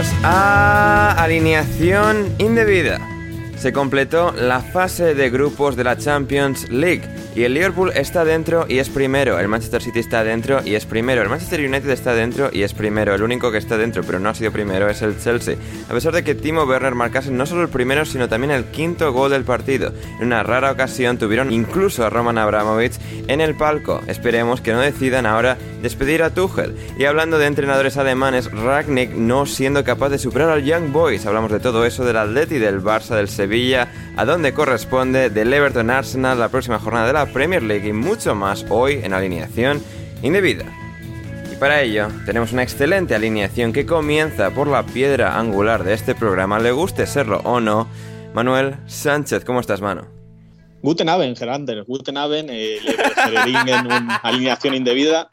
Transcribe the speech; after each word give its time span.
Bienvenidos 0.00 0.24
a 0.24 1.14
Alineación 1.22 2.34
Indebida. 2.38 3.09
Se 3.60 3.74
completó 3.74 4.32
la 4.32 4.60
fase 4.60 5.14
de 5.14 5.28
grupos 5.28 5.76
de 5.76 5.84
la 5.84 5.98
Champions 5.98 6.70
League 6.70 7.02
y 7.36 7.42
el 7.42 7.52
Liverpool 7.52 7.92
está 7.94 8.24
dentro 8.24 8.64
y 8.66 8.78
es 8.78 8.88
primero, 8.88 9.38
el 9.38 9.48
Manchester 9.48 9.82
City 9.82 9.98
está 9.98 10.24
dentro 10.24 10.62
y 10.64 10.76
es 10.76 10.86
primero, 10.86 11.20
el 11.20 11.28
Manchester 11.28 11.60
United 11.60 11.90
está 11.90 12.14
dentro 12.14 12.48
y 12.50 12.62
es 12.62 12.72
primero, 12.72 13.14
el 13.14 13.22
único 13.22 13.52
que 13.52 13.58
está 13.58 13.76
dentro 13.76 14.02
pero 14.02 14.18
no 14.18 14.30
ha 14.30 14.34
sido 14.34 14.50
primero 14.50 14.88
es 14.88 15.02
el 15.02 15.20
Chelsea, 15.20 15.56
a 15.90 15.92
pesar 15.92 16.14
de 16.14 16.24
que 16.24 16.34
Timo 16.34 16.64
Werner 16.64 16.94
marcase 16.94 17.30
no 17.30 17.44
solo 17.44 17.60
el 17.60 17.68
primero 17.68 18.06
sino 18.06 18.30
también 18.30 18.50
el 18.50 18.64
quinto 18.64 19.12
gol 19.12 19.30
del 19.30 19.44
partido. 19.44 19.92
En 20.18 20.28
una 20.28 20.42
rara 20.42 20.72
ocasión 20.72 21.18
tuvieron 21.18 21.52
incluso 21.52 22.04
a 22.04 22.08
Roman 22.10 22.38
Abramovich 22.38 22.94
en 23.28 23.42
el 23.42 23.54
palco. 23.56 24.00
Esperemos 24.06 24.60
que 24.60 24.72
no 24.72 24.80
decidan 24.80 25.26
ahora 25.26 25.58
despedir 25.82 26.22
a 26.22 26.30
Tuchel. 26.30 26.76
Y 26.98 27.04
hablando 27.04 27.38
de 27.38 27.46
entrenadores 27.46 27.96
alemanes, 27.96 28.50
Ragnick 28.50 29.12
no 29.12 29.46
siendo 29.46 29.84
capaz 29.84 30.08
de 30.08 30.18
superar 30.18 30.50
al 30.50 30.64
Young 30.64 30.92
Boys. 30.92 31.26
Hablamos 31.26 31.52
de 31.52 31.60
todo 31.60 31.84
eso 31.84 32.04
del 32.04 32.16
Atleti, 32.16 32.58
del 32.58 32.82
Barça, 32.82 33.16
del 33.16 33.28
Sevilla, 33.28 33.49
a 34.16 34.24
dónde 34.24 34.54
corresponde, 34.54 35.28
del 35.28 35.52
Everton 35.52 35.90
Arsenal, 35.90 36.38
la 36.38 36.50
próxima 36.50 36.78
jornada 36.78 37.08
de 37.08 37.12
la 37.12 37.26
Premier 37.26 37.62
League 37.62 37.88
y 37.88 37.92
mucho 37.92 38.34
más 38.36 38.64
hoy 38.68 39.00
en 39.02 39.12
alineación 39.12 39.82
indebida. 40.22 40.64
Y 41.52 41.56
para 41.56 41.82
ello 41.82 42.08
tenemos 42.26 42.52
una 42.52 42.62
excelente 42.62 43.14
alineación 43.14 43.72
que 43.72 43.86
comienza 43.86 44.50
por 44.50 44.68
la 44.68 44.84
piedra 44.84 45.36
angular 45.36 45.82
de 45.82 45.94
este 45.94 46.14
programa, 46.14 46.60
le 46.60 46.70
guste 46.70 47.06
serlo 47.06 47.40
o 47.44 47.58
no. 47.60 47.88
Manuel 48.34 48.76
Sánchez, 48.86 49.44
¿cómo 49.44 49.58
estás, 49.58 49.80
mano? 49.80 50.06
Guten 50.82 51.08
Abend, 51.08 51.36
Gerander. 51.36 51.84
Guten 51.84 52.16
Abend. 52.16 52.50
Eh, 52.50 52.78
en 53.26 53.86
una 53.86 54.16
alineación 54.22 54.74
indebida. 54.74 55.28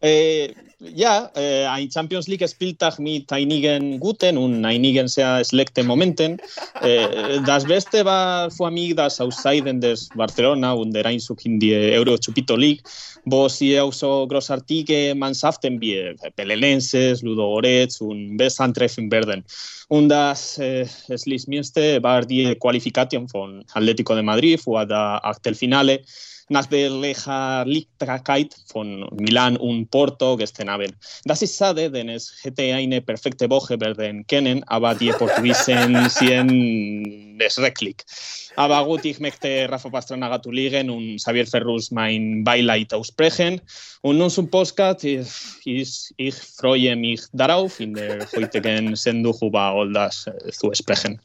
E, 0.00 0.54
ja, 0.78 1.30
eh, 1.34 1.62
e, 1.62 1.66
ein 1.66 1.90
Champions 1.90 2.28
League 2.28 2.44
espiltag 2.44 3.00
mit 3.00 3.32
einigen 3.32 3.98
guten 3.98 4.38
un 4.38 4.64
einigen 4.64 5.08
sea 5.08 5.42
selecte 5.42 5.82
momenten. 5.82 6.38
E, 6.82 7.40
das 7.44 7.64
beste 7.64 8.04
ba 8.04 8.48
fu 8.50 8.64
amig 8.64 8.94
das 8.94 9.20
ausaiden 9.20 9.80
des 9.80 10.08
Barcelona 10.14 10.72
und 10.72 10.92
der 10.92 11.04
Einzug 11.06 11.44
indie 11.44 11.74
Euro 11.98 12.16
Chupito 12.16 12.54
League. 12.56 12.82
Bo 13.24 13.48
si 13.48 13.76
auso 13.76 14.26
gros 14.28 14.50
artige 14.50 15.14
mansaften 15.16 15.80
bie 15.80 16.14
pelelenses, 16.36 17.22
ludo 17.22 17.48
goretz 17.54 18.00
und 18.00 18.36
bes 18.36 18.60
antreffen 18.60 19.10
werden. 19.10 19.44
Und 19.88 20.10
das 20.10 20.58
eh, 20.58 20.86
es 21.08 21.26
lis 21.26 21.48
mieste 21.48 22.00
bar 22.00 22.24
die 22.24 22.54
qualification 22.54 23.28
von 23.28 23.64
Atletico 23.74 24.14
de 24.14 24.22
Madrid 24.22 24.60
fu 24.60 24.76
a 24.76 24.84
da 24.84 25.18
achtelfinale. 25.18 25.98
finale 25.98 26.37
der 26.48 26.90
Legerlichkeit 26.90 28.54
von 28.66 29.08
Milan 29.18 29.56
und 29.56 29.90
Porto 29.90 30.36
gestern 30.36 30.68
Abend. 30.68 30.94
Das 31.24 31.42
ist 31.42 31.56
schade, 31.56 31.90
denn 31.90 32.08
es 32.08 32.34
hätte 32.42 32.62
eine 32.74 33.00
perfekte 33.00 33.48
Woche 33.50 33.78
werden 33.80 34.26
können, 34.26 34.64
aber 34.64 34.94
die 34.94 35.10
Portugiesen 35.10 36.08
sind 36.10 37.42
schrecklich. 37.48 37.96
Aber 38.56 38.84
gut, 38.84 39.04
ich 39.04 39.20
möchte 39.20 39.68
Rafa 39.70 39.88
Pastrana 39.88 40.28
gratulieren 40.28 40.90
und 40.90 41.16
Xavier 41.16 41.46
Ferrus 41.46 41.90
mein 41.90 42.42
Beileid 42.42 42.92
aussprechen. 42.92 43.60
Und 44.00 44.18
nun 44.18 44.30
zum 44.30 44.50
Postcard. 44.50 45.04
Ich, 45.04 45.28
ich, 45.64 46.14
ich 46.16 46.34
freue 46.34 46.96
mich 46.96 47.22
darauf, 47.32 47.78
in 47.78 47.94
der 47.94 48.26
heutigen 48.34 48.96
Sendung 48.96 49.36
über 49.40 49.60
all 49.60 49.92
das 49.92 50.26
zu 50.50 50.72
sprechen. 50.74 51.20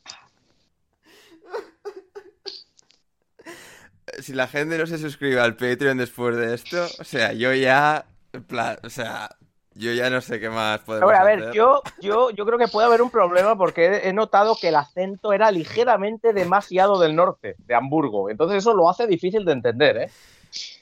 Si 4.21 4.33
la 4.33 4.47
gente 4.47 4.77
no 4.77 4.85
se 4.85 4.97
suscribe 4.97 5.39
al 5.39 5.55
Patreon 5.55 5.97
después 5.97 6.35
de 6.35 6.53
esto, 6.53 6.85
o 6.99 7.03
sea, 7.03 7.33
yo 7.33 7.53
ya, 7.53 8.05
plan, 8.47 8.77
o 8.83 8.89
sea, 8.89 9.29
yo 9.75 9.91
ya 9.93 10.09
no 10.09 10.21
sé 10.21 10.39
qué 10.39 10.49
más 10.49 10.79
podemos 10.81 11.03
Ahora, 11.07 11.21
a 11.21 11.25
ver, 11.25 11.39
hacer. 11.39 11.53
yo, 11.53 11.81
yo, 12.01 12.29
yo 12.31 12.45
creo 12.45 12.57
que 12.59 12.67
puede 12.67 12.85
haber 12.87 13.01
un 13.01 13.09
problema 13.09 13.57
porque 13.57 13.85
he, 13.87 14.09
he 14.09 14.13
notado 14.13 14.55
que 14.59 14.67
el 14.69 14.75
acento 14.75 15.33
era 15.33 15.49
ligeramente 15.51 16.31
demasiado 16.33 16.99
del 16.99 17.15
norte, 17.15 17.55
de 17.57 17.75
Hamburgo. 17.75 18.29
Entonces 18.29 18.59
eso 18.59 18.73
lo 18.75 18.89
hace 18.89 19.07
difícil 19.07 19.45
de 19.45 19.51
entender, 19.53 19.97
¿eh? 19.97 20.11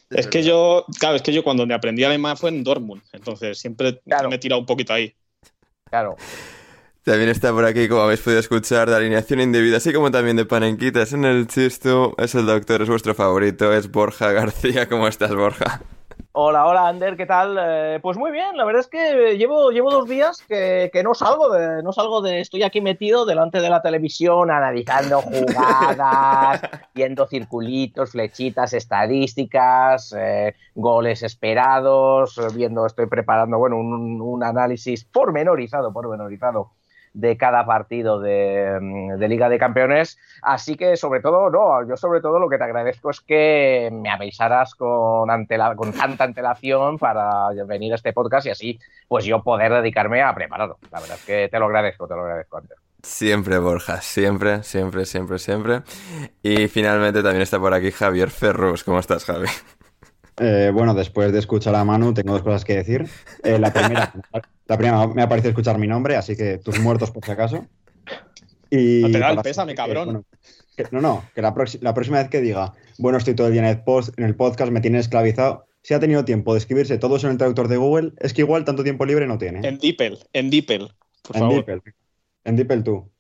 Es 0.09 0.28
que 0.28 0.44
yo, 0.44 0.86
claro, 1.00 1.16
es 1.16 1.22
que 1.22 1.31
yo 1.31 1.41
cuando 1.41 1.66
me 1.66 1.74
aprendí 1.74 2.03
alemán 2.03 2.36
fue 2.36 2.50
en 2.50 2.66
Dortmund, 2.66 3.02
entonces 3.14 3.58
siempre 3.58 4.02
Claro. 4.06 4.28
me 4.30 4.36
he 4.36 4.40
tirado 4.40 4.59
un 4.59 4.66
poquito 4.66 4.91
ahí. 4.91 5.16
Claro. 5.90 6.18
También 7.03 7.30
está 7.30 7.52
por 7.52 7.66
aquí, 7.66 7.90
como 7.90 8.02
habéis 8.02 8.22
podido 8.22 8.40
escuchar, 8.40 8.88
de 8.88 8.96
alineación 8.96 9.40
indebida, 9.40 9.78
así 9.78 9.92
como 9.92 10.12
también 10.12 10.38
de 10.38 10.46
panenquitas 10.46 11.14
en 11.14 11.26
el 11.26 11.48
chistu. 11.48 12.14
Es 12.20 12.36
el 12.36 12.46
doctor, 12.46 12.84
es 12.84 12.90
vuestro 12.90 13.16
favorito, 13.16 13.74
es 13.74 13.90
Borja 13.90 14.32
García. 14.32 14.88
¿Cómo 14.90 15.08
estás, 15.08 15.34
Borja? 15.34 15.82
Hola, 16.34 16.68
hola, 16.68 16.88
Ander, 16.88 17.18
¿qué 17.18 17.26
tal? 17.26 17.58
Eh, 17.59 18.00
pues 18.03 18.18
muy 18.18 18.30
bien, 18.30 18.56
la 18.56 18.66
verdad 18.66 18.82
es 18.82 18.88
que 18.88 19.36
llevo, 19.36 19.72
llevo 19.72 19.90
dos 19.90 20.08
días 20.08 20.44
que, 20.48 20.92
que 20.94 21.02
no 21.02 21.16
salgo 21.16 21.50
de, 21.50 21.82
no 21.82 21.92
salgo 21.92 22.22
de, 22.22 22.40
estoy 22.40 22.62
aquí 22.62 22.82
metido 22.82 23.26
delante 23.26 23.59
de 23.59 23.70
la 23.70 23.82
televisión 23.82 24.52
analizando 24.52 25.22
jugadas, 25.24 26.62
viendo 26.94 27.28
circulitos, 27.28 28.12
flechitas, 28.12 28.74
estadísticas, 28.74 30.16
eh, 30.16 30.56
goles 30.76 31.24
esperados, 31.24 32.40
viendo, 32.56 32.86
estoy 32.86 33.08
preparando, 33.08 33.58
bueno, 33.58 33.78
un, 33.78 34.22
un 34.22 34.44
análisis 34.44 35.03
pormenorizado, 35.03 35.92
pormenorizado 35.92 36.72
de 37.13 37.35
cada 37.37 37.66
partido 37.66 38.19
de, 38.22 38.78
mm, 38.79 39.17
de 39.19 39.28
Liga 39.28 39.49
de 39.49 39.59
Campeones. 39.59 40.17
Así 40.41 40.75
que, 40.75 40.96
sobre 40.97 41.19
todo, 41.19 41.49
no, 41.49 41.87
yo 41.87 41.97
sobre 41.97 42.22
todo 42.22 42.40
lo 42.40 42.47
que 42.49 42.58
te 42.58 42.63
agradezco 42.63 43.09
es 43.09 43.19
que 43.22 43.90
me 43.91 44.09
avisaras 44.09 44.75
con, 44.75 45.29
antela- 45.29 45.75
con 45.75 45.91
tanta 45.93 46.23
antelación 46.23 46.97
para 46.97 47.49
venir 47.67 47.91
a 47.91 47.96
este 47.96 48.13
podcast 48.13 48.47
y 48.47 48.52
así, 48.52 48.79
pues 49.08 49.25
yo 49.25 49.43
poder 49.43 49.72
dedicarme 49.73 50.22
a 50.22 50.34
prepararlo. 50.34 50.78
La 50.91 50.99
verdad 50.99 51.17
es 51.17 51.25
que 51.25 51.49
te 51.49 51.59
lo 51.59 51.66
agradezco, 51.66 52.08
te 52.08 52.16
lo 52.16 52.22
agradezco 52.22 52.58
antes. 52.58 52.78
Siempre, 53.03 53.57
Borja, 53.57 53.99
siempre, 53.99 54.61
siempre, 54.64 55.05
siempre, 55.05 55.40
siempre. 55.40 55.81
Y 56.43 56.67
finalmente 56.67 57.23
también 57.23 57.41
está 57.41 57.59
por 57.59 57.73
aquí 57.73 57.91
Javier 57.91 58.29
Ferrus. 58.29 58.84
¿Cómo 58.84 58.99
estás, 58.99 59.25
Javi? 59.25 59.47
Eh, 60.37 60.72
bueno, 60.73 60.93
después 60.93 61.31
de 61.34 61.40
escuchar 61.40 61.75
a 61.75 61.84
Manu, 61.84 62.14
tengo 62.14 62.34
dos 62.34 62.41
cosas 62.43 62.64
que 62.64 62.75
decir. 62.78 63.07
Eh, 63.43 63.59
la, 63.59 63.72
primera, 63.73 64.14
la 64.72 64.78
primera, 64.78 65.06
me 65.08 65.22
ha 65.22 65.28
parecido 65.28 65.50
escuchar 65.50 65.78
mi 65.78 65.85
nombre, 65.85 66.16
así 66.16 66.38
que 66.38 66.58
tus 66.58 66.79
muertos 66.79 67.12
por 67.12 67.26
si 67.26 67.32
acaso. 67.32 67.68
Y 68.70 69.02
no 69.02 69.12
te 69.12 69.20
da 69.20 69.32
el 69.32 69.40
pésame, 69.40 69.76
cabrón. 69.76 70.26
no, 70.91 71.02
no, 71.02 71.26
que 71.35 71.41
la, 71.41 71.53
próxima 71.53 72.20
vez 72.20 72.29
que 72.29 72.40
diga, 72.40 72.73
bueno, 72.97 73.18
estoy 73.18 73.35
todo 73.35 73.47
el 73.47 73.53
día 73.53 73.64
en 73.64 73.68
el, 73.68 73.84
post, 73.84 74.18
en 74.18 74.23
el 74.23 74.34
podcast, 74.34 74.72
me 74.72 74.79
tiene 74.79 75.00
esclavizado. 75.00 75.66
Si 75.84 75.94
ha 75.94 76.00
tenido 76.00 76.23
tiempo 76.23 76.53
de 76.53 76.59
escribirse 76.59 76.97
todos 76.97 77.26
en 77.26 77.32
el 77.32 77.38
traductor 77.38 77.68
de 77.68 77.76
Google, 77.76 78.14
es 78.20 78.34
que 78.34 78.41
igual 78.41 78.64
tanto 78.64 78.82
tiempo 78.82 79.06
libre 79.06 79.28
no 79.28 79.38
tiene. 79.38 79.68
En 79.68 79.78
DeepL, 79.78 80.16
en 80.32 80.50
DeepL, 80.50 80.85
por 81.24 81.35
en 81.35 81.41
favor. 81.41 81.84
En 82.46 82.56
DeepL 82.56 82.84
tú. 82.84 83.12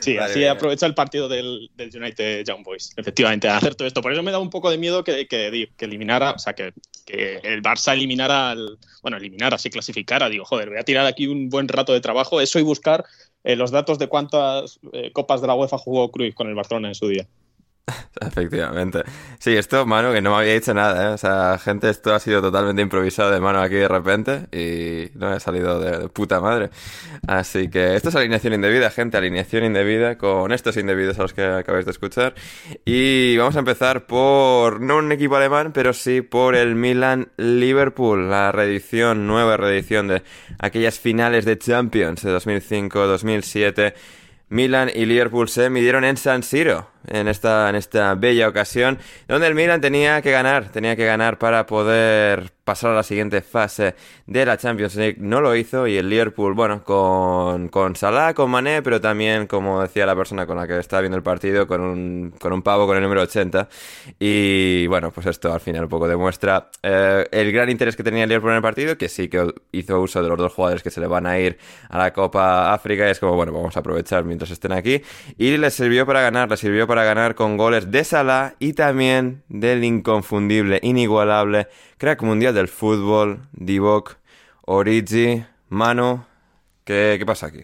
Sí, 0.00 0.16
así 0.16 0.44
aprovecha 0.44 0.86
el 0.86 0.94
partido 0.94 1.28
del, 1.28 1.70
United 1.78 2.44
Young 2.44 2.64
Boys, 2.64 2.92
efectivamente, 2.96 3.48
a 3.48 3.58
hacer 3.58 3.74
todo 3.74 3.86
esto. 3.86 4.00
Por 4.00 4.12
eso 4.12 4.22
me 4.22 4.30
da 4.30 4.38
un 4.38 4.50
poco 4.50 4.70
de 4.70 4.78
miedo 4.78 5.04
que, 5.04 5.26
que, 5.26 5.68
eliminara, 5.78 6.32
o 6.32 6.38
sea, 6.38 6.54
que, 6.54 6.72
el 7.06 7.62
Barça 7.62 7.92
eliminara, 7.92 8.54
bueno, 9.02 9.16
eliminara, 9.16 9.56
así 9.56 9.70
clasificara. 9.70 10.28
Digo, 10.28 10.44
joder, 10.44 10.70
voy 10.70 10.78
a 10.78 10.84
tirar 10.84 11.06
aquí 11.06 11.26
un 11.26 11.48
buen 11.48 11.68
rato 11.68 11.92
de 11.92 12.00
trabajo, 12.00 12.40
eso 12.40 12.58
y 12.58 12.62
buscar 12.62 13.04
eh, 13.44 13.56
los 13.56 13.70
datos 13.70 13.98
de 13.98 14.08
cuántas 14.08 14.80
eh, 14.92 15.10
copas 15.12 15.40
de 15.40 15.46
la 15.46 15.54
UEFA 15.54 15.78
jugó 15.78 16.10
Cruyff 16.10 16.34
con 16.34 16.48
el 16.48 16.54
Barcelona 16.54 16.88
en 16.88 16.94
su 16.94 17.08
día. 17.08 17.26
Efectivamente. 18.20 19.02
Sí, 19.38 19.56
esto, 19.56 19.86
mano, 19.86 20.12
que 20.12 20.20
no 20.20 20.30
me 20.30 20.36
había 20.42 20.54
dicho 20.54 20.74
nada, 20.74 21.10
¿eh? 21.10 21.14
O 21.14 21.18
sea, 21.18 21.58
gente, 21.58 21.88
esto 21.88 22.14
ha 22.14 22.20
sido 22.20 22.42
totalmente 22.42 22.82
improvisado 22.82 23.30
de 23.30 23.40
mano 23.40 23.60
aquí 23.60 23.76
de 23.76 23.88
repente 23.88 24.46
y 24.52 25.10
no 25.18 25.34
he 25.34 25.40
salido 25.40 25.80
de, 25.80 26.08
puta 26.08 26.40
madre. 26.40 26.70
Así 27.26 27.68
que 27.68 27.96
esto 27.96 28.10
es 28.10 28.16
alineación 28.16 28.54
indebida, 28.54 28.90
gente, 28.90 29.16
alineación 29.16 29.64
indebida 29.64 30.18
con 30.18 30.52
estos 30.52 30.76
indebidos 30.76 31.18
a 31.18 31.22
los 31.22 31.32
que 31.32 31.44
acabáis 31.44 31.84
de 31.84 31.92
escuchar. 31.92 32.34
Y 32.84 33.36
vamos 33.36 33.56
a 33.56 33.60
empezar 33.60 34.06
por, 34.06 34.80
no 34.80 34.96
un 34.98 35.12
equipo 35.12 35.36
alemán, 35.36 35.72
pero 35.72 35.92
sí 35.92 36.20
por 36.20 36.54
el 36.54 36.74
Milan-Liverpool, 36.74 38.30
la 38.30 38.52
reedición, 38.52 39.26
nueva 39.26 39.56
reedición 39.56 40.08
de 40.08 40.22
aquellas 40.58 40.98
finales 40.98 41.44
de 41.44 41.58
Champions 41.58 42.22
de 42.22 42.36
2005-2007. 42.36 43.94
Milan 44.50 44.90
y 44.92 45.06
Liverpool 45.06 45.48
se 45.48 45.70
midieron 45.70 46.04
en 46.04 46.16
San 46.16 46.42
Siro 46.42 46.88
en 47.06 47.28
esta, 47.28 47.68
en 47.70 47.76
esta 47.76 48.14
bella 48.14 48.48
ocasión, 48.48 48.98
donde 49.28 49.46
el 49.46 49.54
Milan 49.54 49.80
tenía 49.80 50.22
que 50.22 50.30
ganar, 50.30 50.70
tenía 50.70 50.96
que 50.96 51.06
ganar 51.06 51.38
para 51.38 51.66
poder 51.66 52.52
pasar 52.70 52.92
a 52.92 52.94
la 52.94 53.02
siguiente 53.02 53.40
fase 53.40 53.96
de 54.26 54.46
la 54.46 54.56
Champions 54.56 54.94
League. 54.94 55.16
No 55.18 55.40
lo 55.40 55.56
hizo 55.56 55.88
y 55.88 55.96
el 55.96 56.08
Liverpool, 56.08 56.54
bueno, 56.54 56.84
con, 56.84 57.68
con 57.68 57.96
Salah, 57.96 58.32
con 58.32 58.48
Mané, 58.48 58.80
pero 58.80 59.00
también, 59.00 59.48
como 59.48 59.82
decía 59.82 60.06
la 60.06 60.14
persona 60.14 60.46
con 60.46 60.56
la 60.56 60.68
que 60.68 60.78
estaba 60.78 61.00
viendo 61.00 61.16
el 61.16 61.24
partido, 61.24 61.66
con 61.66 61.80
un, 61.80 62.34
con 62.38 62.52
un 62.52 62.62
pavo 62.62 62.86
con 62.86 62.96
el 62.96 63.02
número 63.02 63.22
80. 63.22 63.68
Y 64.20 64.86
bueno, 64.86 65.10
pues 65.10 65.26
esto 65.26 65.52
al 65.52 65.60
final 65.60 65.84
un 65.84 65.88
poco 65.88 66.06
demuestra 66.06 66.70
eh, 66.82 67.26
el 67.32 67.50
gran 67.50 67.70
interés 67.70 67.96
que 67.96 68.04
tenía 68.04 68.22
el 68.22 68.28
Liverpool 68.28 68.52
en 68.52 68.56
el 68.58 68.62
partido, 68.62 68.96
que 68.96 69.08
sí 69.08 69.28
que 69.28 69.52
hizo 69.72 70.00
uso 70.00 70.22
de 70.22 70.28
los 70.28 70.38
dos 70.38 70.52
jugadores 70.52 70.82
que 70.84 70.90
se 70.90 71.00
le 71.00 71.08
van 71.08 71.26
a 71.26 71.40
ir 71.40 71.58
a 71.88 71.98
la 71.98 72.12
Copa 72.12 72.72
África 72.72 73.08
y 73.08 73.10
es 73.10 73.18
como, 73.18 73.34
bueno, 73.34 73.52
vamos 73.52 73.76
a 73.76 73.80
aprovechar 73.80 74.24
mientras 74.24 74.50
estén 74.52 74.70
aquí. 74.70 75.02
Y 75.38 75.56
les 75.56 75.74
sirvió 75.74 76.06
para 76.06 76.20
ganar, 76.20 76.48
les 76.48 76.60
sirvió 76.60 76.86
para 76.90 77.04
ganar 77.04 77.36
con 77.36 77.56
goles 77.56 77.92
de 77.92 78.02
Salah 78.02 78.56
y 78.58 78.72
también 78.72 79.44
del 79.48 79.84
inconfundible, 79.84 80.80
inigualable 80.82 81.68
crack 81.98 82.20
mundial 82.24 82.52
del 82.52 82.66
fútbol, 82.66 83.46
Divock, 83.52 84.16
Origi, 84.62 85.44
Mano. 85.68 86.26
¿Qué, 86.84 87.14
¿Qué 87.16 87.24
pasa 87.24 87.46
aquí? 87.46 87.60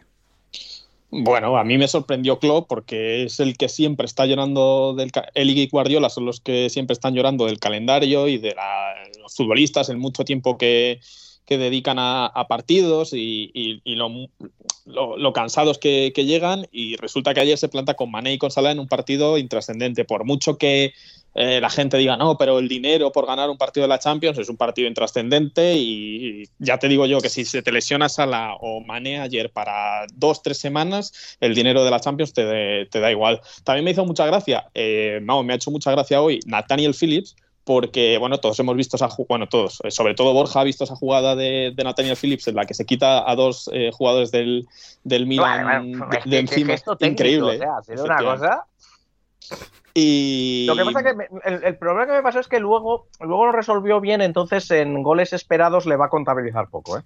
Bueno, 1.10 1.56
a 1.56 1.64
mí 1.64 1.76
me 1.76 1.88
sorprendió 1.88 2.38
Klopp 2.38 2.68
porque 2.68 3.24
es 3.24 3.40
el 3.40 3.56
que 3.56 3.68
siempre 3.68 4.06
está 4.06 4.26
llorando 4.26 4.94
del 4.94 5.10
él 5.34 5.50
y 5.50 5.66
Guardiola 5.66 6.08
son 6.08 6.24
los 6.24 6.38
que 6.38 6.70
siempre 6.70 6.94
están 6.94 7.14
llorando 7.14 7.46
del 7.46 7.58
calendario 7.58 8.28
y 8.28 8.38
de 8.38 8.54
los 9.20 9.34
futbolistas 9.34 9.88
el 9.88 9.96
mucho 9.96 10.24
tiempo 10.24 10.56
que, 10.56 11.00
que 11.46 11.58
dedican 11.58 11.96
a, 11.98 12.46
partidos 12.48 13.10
y, 13.12 13.80
lo, 13.84 15.32
cansados 15.32 15.78
que, 15.78 16.12
llegan 16.16 16.66
y 16.72 16.96
resulta 16.96 17.34
que 17.34 17.40
ayer 17.40 17.56
se 17.56 17.68
planta 17.68 17.94
con 17.94 18.10
Mané 18.10 18.34
y 18.34 18.38
con 18.38 18.50
Salah 18.50 18.72
en 18.72 18.80
un 18.80 18.88
partido 18.88 19.38
intrascendente. 19.38 20.04
Por 20.04 20.24
mucho 20.24 20.58
que 20.58 20.92
eh, 21.36 21.60
la 21.60 21.70
gente 21.70 21.98
diga, 21.98 22.16
no, 22.16 22.36
pero 22.36 22.58
el 22.58 22.66
dinero 22.66 23.12
por 23.12 23.26
ganar 23.26 23.48
un 23.48 23.58
partido 23.58 23.84
de 23.84 23.88
la 23.88 24.00
Champions 24.00 24.38
es 24.38 24.48
un 24.48 24.56
partido 24.56 24.88
intrascendente 24.88 25.74
y 25.76 26.44
ya 26.58 26.78
te 26.78 26.88
digo 26.88 27.06
yo 27.06 27.20
que 27.20 27.28
si 27.28 27.44
se 27.44 27.62
te 27.62 27.70
lesiona 27.70 28.08
Salah 28.08 28.56
o 28.60 28.80
Mané 28.80 29.20
ayer 29.20 29.50
para 29.50 30.06
dos, 30.14 30.42
tres 30.42 30.58
semanas, 30.58 31.36
el 31.40 31.54
dinero 31.54 31.84
de 31.84 31.90
la 31.92 32.00
Champions 32.00 32.32
te, 32.32 32.88
da 32.90 33.10
igual. 33.10 33.40
También 33.62 33.84
me 33.84 33.92
hizo 33.92 34.04
mucha 34.04 34.26
gracia, 34.26 34.68
eh, 34.74 35.20
no, 35.22 35.44
me 35.44 35.52
ha 35.52 35.56
hecho 35.56 35.70
mucha 35.70 35.92
gracia 35.92 36.20
hoy 36.20 36.40
Nathaniel 36.46 36.94
Phillips, 36.98 37.36
porque, 37.66 38.16
bueno, 38.18 38.38
todos 38.38 38.60
hemos 38.60 38.76
visto 38.76 38.94
esa 38.94 39.08
bueno, 39.28 39.48
todos, 39.48 39.80
eh, 39.82 39.90
sobre 39.90 40.14
todo 40.14 40.32
Borja 40.32 40.60
ha 40.60 40.64
visto 40.64 40.84
esa 40.84 40.94
jugada 40.94 41.34
de, 41.34 41.72
de 41.74 41.84
Nathaniel 41.84 42.16
Phillips 42.16 42.46
en 42.46 42.54
la 42.54 42.64
que 42.64 42.74
se 42.74 42.86
quita 42.86 43.28
a 43.28 43.34
dos 43.34 43.68
eh, 43.72 43.90
jugadores 43.92 44.30
del, 44.30 44.68
del 45.02 45.26
Milan 45.26 45.98
de, 46.26 46.38
encima. 46.38 46.76
increíble. 47.00 47.58
ha 47.64 47.82
sido 47.82 48.04
una 48.04 48.18
cosa. 48.18 48.66
Y... 49.94 50.66
Lo 50.68 50.76
que 50.76 50.84
pasa 50.84 51.02
que 51.02 51.16
el, 51.44 51.76
problema 51.76 52.06
que 52.06 52.12
me 52.12 52.22
pasó 52.22 52.38
es 52.38 52.46
que 52.46 52.60
luego, 52.60 53.08
luego 53.18 53.46
lo 53.46 53.52
resolvió 53.52 54.00
bien, 54.00 54.20
entonces 54.20 54.70
en 54.70 55.02
goles 55.02 55.32
esperados 55.32 55.86
le 55.86 55.96
va 55.96 56.06
a 56.06 56.10
contabilizar 56.10 56.68
poco, 56.68 56.98
¿eh? 56.98 57.02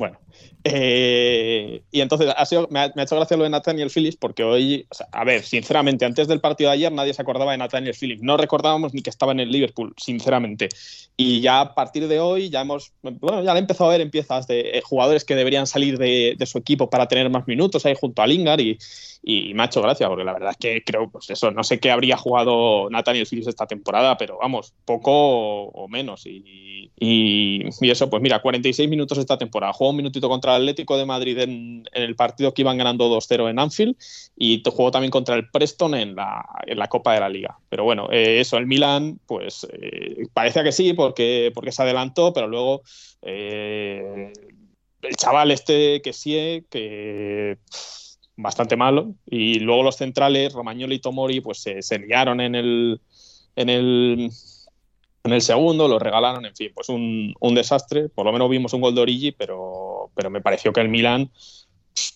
Bueno, 0.00 0.18
eh, 0.64 1.82
y 1.90 2.00
entonces 2.00 2.32
ha 2.36 2.44
sido, 2.44 2.68
me, 2.70 2.80
ha, 2.80 2.86
hecho 2.86 3.16
gracia 3.16 3.36
lo 3.36 3.44
de 3.44 3.50
Nathaniel 3.50 3.90
Phillips 3.94 4.16
porque 4.16 4.44
hoy, 4.44 4.86
a 5.12 5.24
ver, 5.24 5.42
sinceramente, 5.42 6.04
antes 6.04 6.28
del 6.28 6.40
partido 6.40 6.70
de 6.70 6.76
ayer 6.76 6.92
nadie 6.92 7.14
se 7.14 7.22
acordaba 7.22 7.52
de 7.52 7.58
Nathaniel 7.58 7.94
Phillips. 7.98 8.22
No 8.22 8.36
recordábamos 8.36 8.92
ni 8.92 9.02
que 9.02 9.10
estaba 9.10 9.32
en 9.32 9.40
el 9.40 9.50
Liverpool, 9.50 9.94
sinceramente. 9.96 10.70
Y 11.16 11.40
ya 11.40 11.60
a 11.60 11.74
partir 11.74 12.08
de 12.08 12.20
hoy 12.20 12.50
ya 12.50 12.62
hemos, 12.62 12.92
bueno, 13.02 13.42
ya 13.42 13.52
le 13.52 13.60
he 13.60 13.62
empezado 13.62 13.90
a 13.90 13.92
ver 13.92 14.00
en 14.00 14.10
piezas 14.10 14.46
de 14.46 14.78
eh, 14.78 14.82
jugadores 14.82 15.24
que 15.24 15.34
deberían 15.34 15.66
salir 15.66 15.98
de, 15.98 16.36
su 16.46 16.58
equipo 16.58 16.88
para 16.88 17.06
tener 17.08 17.28
más 17.30 17.46
minutos 17.46 17.84
ahí 17.84 17.94
junto 17.98 18.22
a 18.22 18.26
Lingard 18.26 18.60
y, 18.60 18.78
me 19.22 19.62
ha 19.62 19.66
hecho 19.66 19.82
gracia 19.82 20.08
porque 20.08 20.24
la 20.24 20.32
verdad 20.32 20.52
es 20.52 20.56
que 20.56 20.82
creo, 20.82 21.10
pues 21.10 21.28
eso, 21.28 21.50
no 21.50 21.62
sé 21.62 21.78
qué 21.78 21.90
habría 21.90 22.16
jugado 22.16 22.88
Nathaniel 22.88 23.26
Phillips 23.26 23.48
esta 23.48 23.66
temporada, 23.66 24.16
pero 24.16 24.38
vamos, 24.40 24.72
poco 24.86 25.12
o, 25.12 25.88
menos. 25.88 26.26
Y, 26.26 26.90
y, 26.98 27.68
eso, 27.90 28.08
pues 28.08 28.22
mira, 28.22 28.40
46 28.40 28.88
minutos 28.88 29.18
esta 29.18 29.36
temporada. 29.36 29.74
Un 29.90 29.96
minutito 29.96 30.28
contra 30.28 30.56
el 30.56 30.62
Atlético 30.62 30.96
de 30.96 31.06
Madrid 31.06 31.38
en, 31.38 31.84
el 31.92 32.16
partido 32.16 32.54
que 32.54 32.62
iban 32.62 32.78
ganando 32.78 33.08
2-0 33.08 33.50
en 33.50 33.58
Anfield 33.58 33.96
y 34.36 34.62
jugó 34.64 34.90
también 34.90 35.10
contra 35.10 35.34
el 35.34 35.50
Preston 35.50 35.94
en 35.94 36.14
la, 36.14 36.44
en 36.66 36.78
la 36.78 36.88
Copa 36.88 37.14
de 37.14 37.20
la 37.20 37.28
Liga. 37.28 37.58
Pero 37.68 37.84
bueno, 37.84 38.08
eh, 38.10 38.40
eso, 38.40 38.56
el 38.56 38.66
Milan, 38.66 39.20
pues 39.26 39.66
eh, 39.72 40.26
parecía 40.32 40.64
que 40.64 40.72
sí 40.72 40.92
porque, 40.92 41.52
porque 41.54 41.72
se 41.72 41.82
adelantó, 41.82 42.32
pero 42.32 42.48
luego... 42.48 42.82
Eh, 43.22 44.32
el 45.02 45.16
chaval 45.16 45.50
este 45.50 46.02
que 46.02 46.12
sí, 46.12 46.64
que 46.68 47.56
bastante 48.36 48.76
malo. 48.76 49.14
Y 49.26 49.60
luego 49.60 49.82
los 49.82 49.96
centrales, 49.96 50.52
Romagnoli 50.52 50.96
y 50.96 51.00
Tomori, 51.00 51.40
pues 51.40 51.58
se, 51.58 51.98
liaron 51.98 52.40
en 52.40 52.54
el, 52.54 53.00
en 53.56 53.68
el 53.68 54.30
en 55.24 55.32
el 55.32 55.42
segundo, 55.42 55.86
lo 55.86 55.98
regalaron, 55.98 56.46
en 56.46 56.54
fin, 56.54 56.72
pues 56.74 56.88
un, 56.88 57.34
desastre. 57.54 58.08
Por 58.08 58.24
lo 58.24 58.32
menos 58.32 58.48
vimos 58.48 58.72
un 58.72 58.80
gol 58.80 58.94
de 58.94 59.02
Origi, 59.02 59.32
pero, 59.32 60.10
pero 60.14 60.30
me 60.30 60.40
pareció 60.40 60.72
que 60.72 60.80
el 60.80 60.88
Milan, 60.88 61.30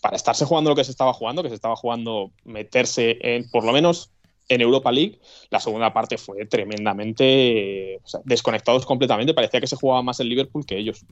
para 0.01 0.17
estarse 0.17 0.45
jugando 0.45 0.71
lo 0.71 0.77
que 0.77 0.85
se 0.85 0.91
estaba 0.91 1.13
jugando, 1.13 1.43
que 1.43 1.51
se 1.51 1.55
estaba 1.55 1.77
jugando 1.77 2.31
meterse 2.45 3.19
en, 3.21 3.51
por 3.51 3.65
lo 3.65 3.73
menos 3.73 4.11
en 4.49 4.61
Europa 4.61 4.93
League, 4.93 5.19
la 5.51 5.61
segunda 5.61 5.93
parte 5.93 6.19
fue 6.19 6.47
tremendamente 6.47 8.01
desconectados 8.25 8.87
completamente. 8.87 9.35
Parecía 9.35 9.61
que 9.61 9.67
se 9.67 9.77
jugaba 9.77 10.03
más 10.03 10.21
el 10.21 10.29
Liverpool 10.29 10.67
que 10.67 10.79
ellos. 10.79 11.05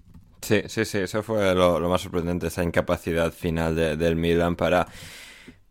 Sí, 0.42 0.62
sí, 0.66 0.84
sí, 0.84 0.98
eso 0.98 1.22
fue 1.22 1.54
lo, 1.54 1.78
más 1.88 2.00
sorprendente, 2.00 2.48
esa 2.48 2.64
incapacidad 2.64 3.32
final 3.32 3.76
del 3.76 4.16
Milan 4.16 4.56
para 4.56 4.88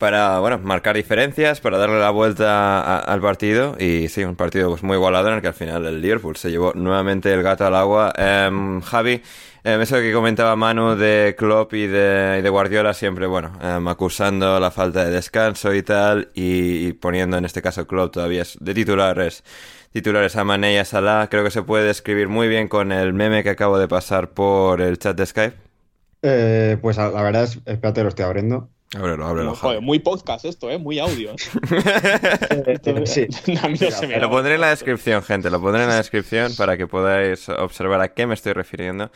para 0.02 0.40
bueno, 0.40 0.58
marcar 0.58 0.96
diferencias, 0.96 1.62
para 1.62 1.78
darle 1.78 2.00
la 2.00 2.10
vuelta 2.10 2.98
al 3.02 3.22
partido. 3.22 3.76
Y 3.78 4.08
sí, 4.08 4.24
un 4.24 4.36
partido 4.36 4.70
pues, 4.70 4.82
muy 4.82 4.96
igualado 4.96 5.28
en 5.28 5.36
el 5.36 5.42
que 5.42 5.50
al 5.50 5.54
final 5.54 5.86
el 5.86 6.02
Liverpool 6.02 6.36
se 6.38 6.50
llevó 6.50 6.74
nuevamente 6.74 7.32
el 7.32 7.44
gato 7.44 7.68
al 7.68 7.76
agua. 7.76 8.12
Em, 8.18 8.82
Javi, 8.82 9.22
em, 9.64 9.80
eso 9.80 9.98
que 9.98 10.12
comentaba 10.12 10.56
Manu 10.56 10.96
de 10.96 11.36
Klopp 11.38 11.76
y 11.76 11.86
de, 11.86 12.44
Guardiola, 12.50 12.96
siempre 12.96 13.28
bueno, 13.28 13.52
em, 13.62 13.88
acusando 13.88 14.60
la 14.60 14.72
falta 14.72 15.06
de 15.06 15.12
descanso 15.12 15.72
y 15.72 15.84
tal, 15.84 16.30
y, 16.34 16.94
poniendo 16.94 17.38
en 17.38 17.46
este 17.46 17.62
caso 17.62 17.86
Klopp 17.86 18.12
todavía 18.14 18.44
de 18.60 18.74
titulares. 18.74 19.44
Titulares 19.92 20.36
a 20.36 20.44
Mané 20.44 20.74
y 20.74 20.78
a 20.78 20.86
Salah, 20.86 21.28
creo 21.30 21.44
que 21.44 21.52
se 21.52 21.62
puede 21.62 21.86
describir 21.86 22.28
muy 22.28 22.48
bien 22.48 22.68
con 22.68 22.92
el 22.92 23.14
meme 23.14 23.44
que 23.44 23.52
acabo 23.52 23.78
de 23.78 23.88
pasar 23.88 24.30
por 24.32 24.82
el 24.82 24.98
chat 24.98 25.16
de 25.16 25.28
Skype. 25.28 25.58
Eh, 26.24 26.78
pues 26.82 26.98
la 26.98 27.10
verdad 27.10 27.44
es, 27.44 27.60
espérate, 27.66 28.02
lo 28.02 28.10
estoy 28.10 28.26
abriendo. 28.26 28.68
Ábrelo, 28.94 29.26
ábrelo. 29.26 29.56
Joder, 29.56 29.82
muy 29.82 30.00
podcast 30.00 30.44
esto, 30.46 30.70
¿eh? 30.70 30.78
Muy 30.78 31.00
audio. 31.00 31.34
Sí. 33.06 33.28
A 33.62 33.68
mí 33.70 33.78
no 33.80 33.92
se 33.92 34.08
me 34.08 34.20
Lo 34.20 34.30
pondré 34.30 34.56
en 34.56 34.62
la 34.62 34.70
descripción, 34.70 35.24
gente. 35.24 35.50
Lo 35.50 35.62
pondré 35.62 35.84
en 35.84 35.90
la 35.90 35.96
descripción 35.96 36.52
para 36.58 36.78
que 36.78 36.88
podáis 36.88 37.48
observar 37.50 38.02
a 38.02 38.10
qué 38.10 38.26
me 38.28 38.34
estoy 38.34 38.54
refiriendo. 38.54 39.12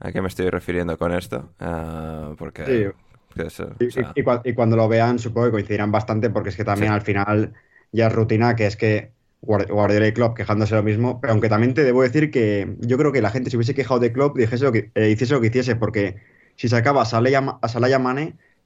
A 0.00 0.12
qué 0.12 0.20
me 0.20 0.28
estoy 0.28 0.50
refiriendo 0.50 0.98
con 0.98 1.12
esto. 1.12 1.50
Ah, 1.60 2.32
porque. 2.36 2.64
Sí. 2.66 3.42
o 3.42 3.84
Y, 3.84 3.90
sea, 3.90 4.12
y- 4.14 4.20
y 4.20 4.22
cua- 4.24 4.42
y 4.44 4.52
cuando 4.54 4.76
lo 4.76 4.88
vean, 4.88 5.18
supongo 5.18 5.46
que 5.48 5.52
coincidirán 5.52 5.90
bastante, 5.92 6.30
porque 6.30 6.50
es 6.50 6.56
que 6.56 6.64
también 6.64 6.92
Sí. 6.92 6.94
al 6.94 7.02
final 7.02 7.52
ya 7.92 8.06
es 8.08 8.12
rutina, 8.12 8.54
que 8.56 8.66
es 8.66 8.76
que 8.76 9.12
Guard- 9.42 9.68
Guardiola 9.70 10.06
y 10.08 10.12
Klopp 10.12 10.36
quejándose 10.36 10.74
lo 10.74 10.82
mismo, 10.82 11.20
pero 11.20 11.32
aunque 11.32 11.48
también 11.48 11.74
te 11.74 11.84
debo 11.84 12.02
decir 12.02 12.30
que 12.30 12.76
yo 12.80 12.96
creo 12.98 13.12
que 13.12 13.20
la 13.22 13.30
gente 13.30 13.50
se 13.50 13.56
hubiese 13.56 13.74
quejado 13.74 14.00
de 14.00 14.12
Klopp, 14.12 14.36
dijese 14.36 14.64
lo 14.64 14.72
que, 14.72 14.90
eh, 14.94 15.08
hiciese 15.10 15.34
lo 15.34 15.40
que 15.40 15.46
hiciese, 15.48 15.76
porque 15.76 16.16
si 16.56 16.68
sacaba 16.68 17.02
a 17.02 17.04
Salah 17.04 17.30
y 17.30 17.34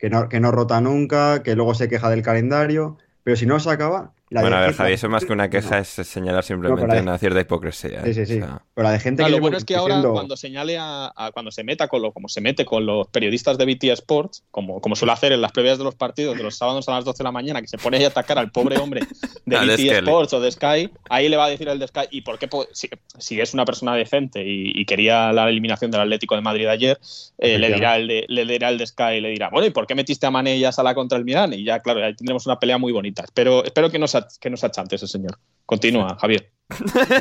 que 0.01 0.11
no, 0.11 0.29
que 0.29 0.41
no 0.41 0.51
rota 0.51 0.81
nunca, 0.81 1.43
que 1.43 1.55
luego 1.57 1.75
se 1.75 1.89
queja 1.89 2.11
del 2.11 2.23
calendario, 2.23 2.99
pero 3.23 3.37
si 3.37 3.47
no 3.47 3.55
lo 3.55 3.61
sacaba... 3.61 4.15
La 4.31 4.43
bueno, 4.43 4.57
a 4.57 4.61
de 4.61 4.67
ver, 4.67 4.75
gente- 4.75 4.83
Javi, 4.85 4.95
eso 4.95 5.09
más 5.09 5.25
que 5.25 5.33
una 5.33 5.51
queja 5.51 5.79
es 5.81 5.89
señalar 5.89 6.45
simplemente 6.45 6.87
la 6.87 6.95
de- 6.95 7.01
una 7.03 7.19
cierta 7.19 7.41
hipocresía. 7.41 8.01
¿eh? 8.01 8.15
Sí, 8.15 8.15
sí, 8.15 8.27
sí. 8.27 8.41
O 8.41 8.45
sea, 8.47 8.63
Pero 8.75 8.85
la 8.87 8.93
de 8.93 9.01
gente 9.01 9.23
Claro, 9.23 9.33
que 9.35 9.37
lo 9.39 9.43
bueno 9.43 9.57
es 9.59 9.65
que 9.65 9.75
ahora 9.75 9.97
diciendo- 9.97 10.13
cuando 10.15 10.37
señale 10.37 10.79
a, 10.79 11.13
a- 11.17 11.33
cuando 11.33 11.51
se 11.51 11.65
meta 11.65 11.89
con 11.89 12.01
lo 12.01 12.13
como 12.13 12.29
se 12.29 12.41
mete 12.41 12.65
con 12.65 12.87
los 12.87 13.09
periodistas 13.09 13.59
de 13.59 13.65
BT 13.67 13.91
Sports, 13.93 14.45
como, 14.53 14.81
como 14.81 14.95
suele 14.95 15.13
hacer 15.13 15.33
en 15.33 15.41
las 15.41 15.51
previas 15.51 15.79
de 15.79 15.85
los 15.85 15.97
partidos 15.97 16.37
de 16.37 16.45
los 16.45 16.55
sábados 16.57 16.89
a 16.89 16.93
las 16.93 17.05
12 17.05 17.19
de 17.19 17.25
la 17.25 17.33
mañana, 17.33 17.61
que 17.61 17.67
se 17.67 17.77
pone 17.77 17.97
ahí 17.97 18.05
a 18.05 18.09
atacar 18.09 18.39
al 18.39 18.53
pobre 18.53 18.79
hombre 18.79 19.01
de 19.47 19.57
de 19.67 19.77
BT. 19.77 19.99
Sports 19.99 20.33
o 20.35 20.41
de 20.41 20.53
Sky, 20.53 20.91
ahí 21.09 21.29
le 21.29 21.37
va 21.37 21.47
a 21.47 21.49
decir 21.51 21.69
el 21.69 21.81
de 21.81 21.89
Sky, 21.89 22.03
¿y 22.13 22.21
por 22.21 22.39
qué 22.39 22.47
po- 22.47 22.67
si, 22.73 22.89
si 23.19 23.41
es 23.41 23.53
una 23.53 23.65
persona 23.65 23.95
decente 23.97 24.45
y, 24.47 24.71
y 24.81 24.85
quería 24.85 25.33
la 25.33 25.49
eliminación 25.49 25.91
del 25.91 26.03
Atlético 26.03 26.37
de 26.37 26.43
Madrid 26.43 26.69
ayer, 26.69 27.01
eh, 27.39 27.59
le 27.59 27.73
dirá 27.75 27.97
el 27.97 28.07
de 28.07 28.27
le 28.29 28.45
dirá 28.47 28.69
el 28.69 28.79
de 28.79 28.87
Sky 28.87 29.15
y 29.17 29.21
le 29.21 29.31
dirá, 29.31 29.49
bueno, 29.51 29.67
¿y 29.67 29.71
por 29.71 29.89
qué 29.89 29.97
metiste 29.97 30.25
a 30.27 30.31
Mané 30.31 30.57
y 30.57 30.65
a 30.65 30.71
Salah 30.71 30.95
contra 30.95 31.19
el 31.19 31.25
Milán? 31.25 31.53
Y 31.53 31.65
ya, 31.65 31.81
claro, 31.81 32.05
ahí 32.05 32.15
tendremos 32.15 32.47
una 32.47 32.61
pelea 32.61 32.79
muy 32.79 32.93
bonita. 32.93 33.25
Pero 33.35 33.65
espero 33.65 33.91
que 33.91 33.99
no 33.99 34.07
se, 34.07 34.19
ach- 34.19 34.20
que 34.41 34.51
no 34.51 34.57
se 34.57 34.67
achante 34.67 34.97
ese 34.97 35.07
señor. 35.07 35.39
Continúa, 35.67 36.17
Javier. 36.21 36.51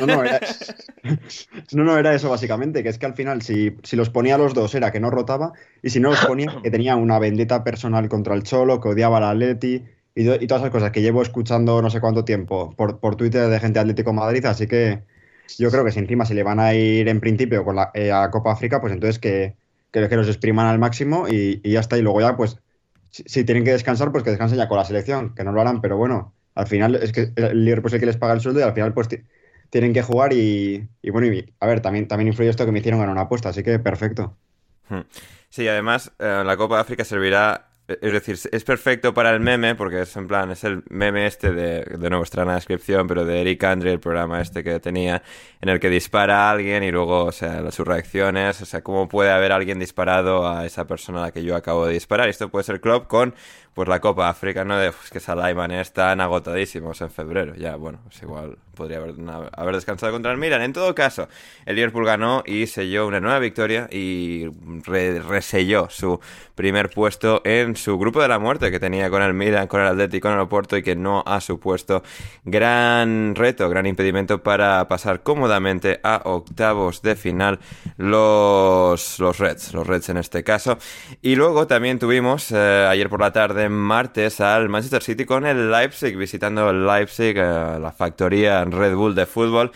No, 0.00 0.06
no, 0.06 0.24
era, 0.24 0.40
no, 1.72 1.84
no, 1.84 1.98
era 1.98 2.14
eso 2.14 2.30
básicamente, 2.30 2.82
que 2.82 2.88
es 2.88 2.98
que 2.98 3.06
al 3.06 3.14
final 3.14 3.42
si, 3.42 3.76
si 3.82 3.96
los 3.96 4.10
ponía 4.10 4.36
a 4.36 4.38
los 4.38 4.54
dos 4.54 4.74
era 4.74 4.92
que 4.92 5.00
no 5.00 5.10
rotaba 5.10 5.52
y 5.82 5.90
si 5.90 6.00
no 6.00 6.10
los 6.10 6.24
ponía 6.24 6.60
que 6.62 6.70
tenía 6.70 6.96
una 6.96 7.18
vendetta 7.18 7.64
personal 7.64 8.08
contra 8.08 8.34
el 8.34 8.42
Cholo, 8.44 8.80
que 8.80 8.90
odiaba 8.90 9.18
al 9.18 9.24
Atleti 9.24 9.84
y, 10.14 10.30
y 10.30 10.46
todas 10.46 10.62
esas 10.62 10.70
cosas 10.70 10.92
que 10.92 11.02
llevo 11.02 11.22
escuchando 11.22 11.82
no 11.82 11.90
sé 11.90 12.00
cuánto 12.00 12.24
tiempo 12.24 12.70
por, 12.76 13.00
por 13.00 13.16
Twitter 13.16 13.48
de 13.48 13.60
gente 13.60 13.78
de 13.78 13.80
Atlético 13.80 14.12
Madrid, 14.12 14.44
así 14.46 14.66
que 14.66 15.02
yo 15.58 15.70
creo 15.70 15.84
que 15.84 15.92
si 15.92 15.98
encima 15.98 16.24
se 16.24 16.34
le 16.34 16.42
van 16.42 16.60
a 16.60 16.74
ir 16.74 17.08
en 17.08 17.20
principio 17.20 17.64
con 17.64 17.76
la, 17.76 17.90
eh, 17.94 18.12
a 18.12 18.30
Copa 18.30 18.52
África, 18.52 18.80
pues 18.80 18.92
entonces 18.92 19.18
que, 19.18 19.56
que, 19.90 20.08
que 20.08 20.16
los 20.16 20.28
expriman 20.28 20.66
al 20.66 20.78
máximo 20.78 21.26
y, 21.28 21.60
y 21.64 21.72
ya 21.72 21.80
está, 21.80 21.98
y 21.98 22.02
luego 22.02 22.20
ya 22.20 22.36
pues 22.36 22.58
si, 23.10 23.24
si 23.26 23.44
tienen 23.44 23.64
que 23.64 23.72
descansar, 23.72 24.12
pues 24.12 24.22
que 24.22 24.30
descansen 24.30 24.58
ya 24.58 24.68
con 24.68 24.78
la 24.78 24.84
selección, 24.84 25.34
que 25.34 25.44
no 25.44 25.52
lo 25.52 25.60
harán, 25.60 25.80
pero 25.80 25.96
bueno, 25.96 26.34
al 26.54 26.66
final 26.66 26.96
es 26.96 27.12
que 27.12 27.32
el 27.36 27.64
Liverpool 27.64 27.88
es 27.88 27.94
el 27.94 28.00
que 28.00 28.06
les 28.06 28.16
paga 28.16 28.34
el 28.34 28.40
sueldo 28.40 28.60
y 28.60 28.62
al 28.64 28.74
final 28.74 28.94
pues 28.94 29.08
ti- 29.08 29.18
tienen 29.70 29.92
que 29.92 30.02
jugar 30.02 30.32
y, 30.32 30.88
y 31.02 31.10
bueno, 31.10 31.28
y, 31.28 31.54
a 31.60 31.66
ver, 31.66 31.80
también, 31.80 32.08
también 32.08 32.28
influye 32.28 32.50
esto 32.50 32.66
que 32.66 32.72
me 32.72 32.80
hicieron 32.80 33.00
ganar 33.00 33.12
una 33.12 33.22
apuesta, 33.22 33.50
así 33.50 33.62
que 33.62 33.78
perfecto. 33.78 34.36
Hmm. 34.88 35.00
Sí, 35.48 35.66
además 35.68 36.12
eh, 36.18 36.42
la 36.44 36.56
Copa 36.56 36.76
de 36.76 36.80
África 36.82 37.04
servirá, 37.04 37.70
eh, 37.88 37.98
es 38.02 38.12
decir, 38.12 38.38
es 38.52 38.64
perfecto 38.64 39.14
para 39.14 39.30
el 39.30 39.40
meme, 39.40 39.74
porque 39.74 40.02
es 40.02 40.16
en 40.16 40.26
plan, 40.28 40.50
es 40.50 40.64
el 40.64 40.82
meme 40.90 41.26
este 41.26 41.52
de, 41.52 41.82
de 41.84 42.10
nuevo 42.10 42.24
en 42.32 42.46
la 42.46 42.54
descripción, 42.54 43.06
pero 43.06 43.24
de 43.24 43.40
Eric 43.40 43.62
Andre, 43.64 43.92
el 43.92 44.00
programa 44.00 44.40
este 44.40 44.64
que 44.64 44.80
tenía, 44.80 45.22
en 45.60 45.68
el 45.68 45.78
que 45.80 45.90
dispara 45.90 46.48
a 46.48 46.50
alguien 46.52 46.82
y 46.82 46.90
luego, 46.90 47.24
o 47.24 47.32
sea, 47.32 47.70
sus 47.70 47.86
reacciones, 47.86 48.60
o 48.62 48.66
sea, 48.66 48.82
cómo 48.82 49.08
puede 49.08 49.30
haber 49.30 49.52
alguien 49.52 49.78
disparado 49.78 50.48
a 50.48 50.66
esa 50.66 50.86
persona 50.86 51.18
a 51.20 51.22
la 51.26 51.32
que 51.32 51.44
yo 51.44 51.56
acabo 51.56 51.86
de 51.86 51.94
disparar. 51.94 52.28
Esto 52.28 52.48
puede 52.50 52.64
ser 52.64 52.80
Klopp 52.80 53.06
con, 53.08 53.34
pues, 53.74 53.88
la 53.88 54.00
Copa 54.00 54.28
África, 54.28 54.64
¿no? 54.64 54.78
De, 54.78 54.92
pues, 54.92 55.10
que 55.10 55.20
Salah 55.20 55.50
y 55.50 55.54
Mané 55.54 55.80
están 55.80 56.20
agotadísimos 56.20 57.00
en 57.00 57.10
febrero. 57.10 57.54
Ya, 57.54 57.76
bueno, 57.76 57.98
pues 58.04 58.22
igual 58.22 58.58
podría 58.74 58.98
haber, 58.98 59.14
haber 59.52 59.74
descansado 59.74 60.12
contra 60.12 60.32
el 60.32 60.38
Milan. 60.38 60.62
En 60.62 60.72
todo 60.72 60.94
caso, 60.94 61.28
el 61.66 61.76
Liverpool 61.76 62.06
ganó 62.06 62.42
y 62.46 62.66
selló 62.66 63.06
una 63.06 63.20
nueva 63.20 63.38
victoria 63.38 63.88
y 63.90 64.46
re- 64.86 65.20
reselló 65.20 65.88
su 65.90 66.18
primer 66.54 66.88
puesto 66.88 67.42
en 67.44 67.76
su 67.76 67.98
grupo 67.98 68.22
de 68.22 68.28
la 68.28 68.38
muerte 68.38 68.70
que 68.70 68.80
tenía 68.80 69.10
con 69.10 69.22
el 69.22 69.34
Milan, 69.34 69.66
con 69.66 69.80
el 69.82 69.86
Atlético, 69.88 70.28
con 70.28 70.34
el 70.34 70.40
Oporto 70.40 70.76
y 70.76 70.82
que 70.82 70.96
no 70.96 71.22
ha 71.26 71.40
supuesto 71.40 72.02
gran 72.44 73.34
reto, 73.34 73.68
gran 73.68 73.86
impedimento 73.86 74.42
para 74.42 74.88
pasar 74.88 75.22
cómodamente 75.22 76.00
a 76.02 76.22
octavos 76.24 77.02
de 77.02 77.16
final 77.16 77.58
los, 77.98 79.18
los 79.18 79.38
Reds, 79.38 79.74
los 79.74 79.86
Reds 79.86 80.08
en 80.08 80.16
este 80.16 80.42
caso. 80.42 80.78
Y 81.20 81.36
luego 81.36 81.66
también 81.66 81.98
tuvimos 81.98 82.50
eh, 82.50 82.86
ayer 82.88 83.08
por 83.10 83.20
la 83.20 83.32
tarde, 83.32 83.59
martes, 83.68 84.40
al 84.40 84.68
Manchester 84.68 85.02
City 85.02 85.24
con 85.24 85.46
el 85.46 85.70
Leipzig, 85.70 86.16
visitando 86.16 86.70
el 86.70 86.86
Leipzig, 86.86 87.36
eh, 87.36 87.78
la 87.80 87.92
factoría 87.92 88.64
Red 88.64 88.94
Bull 88.94 89.14
de 89.14 89.26
fútbol. 89.26 89.72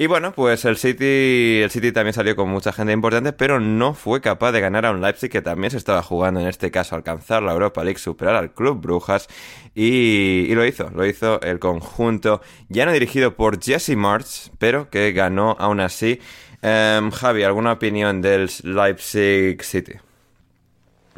Y 0.00 0.06
bueno, 0.06 0.32
pues 0.32 0.64
el 0.64 0.76
City, 0.76 1.60
el 1.60 1.70
City 1.70 1.90
también 1.90 2.14
salió 2.14 2.36
con 2.36 2.48
mucha 2.48 2.72
gente 2.72 2.92
importante, 2.92 3.32
pero 3.32 3.58
no 3.58 3.94
fue 3.94 4.20
capaz 4.20 4.52
de 4.52 4.60
ganar 4.60 4.86
a 4.86 4.92
un 4.92 5.00
Leipzig 5.00 5.28
que 5.28 5.42
también 5.42 5.72
se 5.72 5.76
estaba 5.76 6.04
jugando, 6.04 6.38
en 6.38 6.46
este 6.46 6.70
caso, 6.70 6.94
alcanzar 6.94 7.42
la 7.42 7.52
Europa 7.52 7.82
League, 7.82 7.98
superar 7.98 8.36
al 8.36 8.52
Club 8.52 8.80
Brujas, 8.80 9.26
y, 9.74 10.54
lo 10.54 10.64
hizo, 10.64 10.88
lo 10.94 11.04
hizo 11.04 11.40
el 11.40 11.58
conjunto, 11.58 12.40
ya 12.68 12.86
no 12.86 12.92
dirigido 12.92 13.34
por 13.34 13.60
Jesse 13.60 13.96
March, 13.96 14.52
pero 14.58 14.88
que 14.88 15.10
ganó 15.10 15.56
aún 15.58 15.80
así. 15.80 16.20
Em, 16.62 17.10
Javi, 17.10 17.42
¿alguna 17.42 17.72
opinión 17.72 18.22
del 18.22 18.48
Leipzig 18.62 19.62
City? 19.64 19.94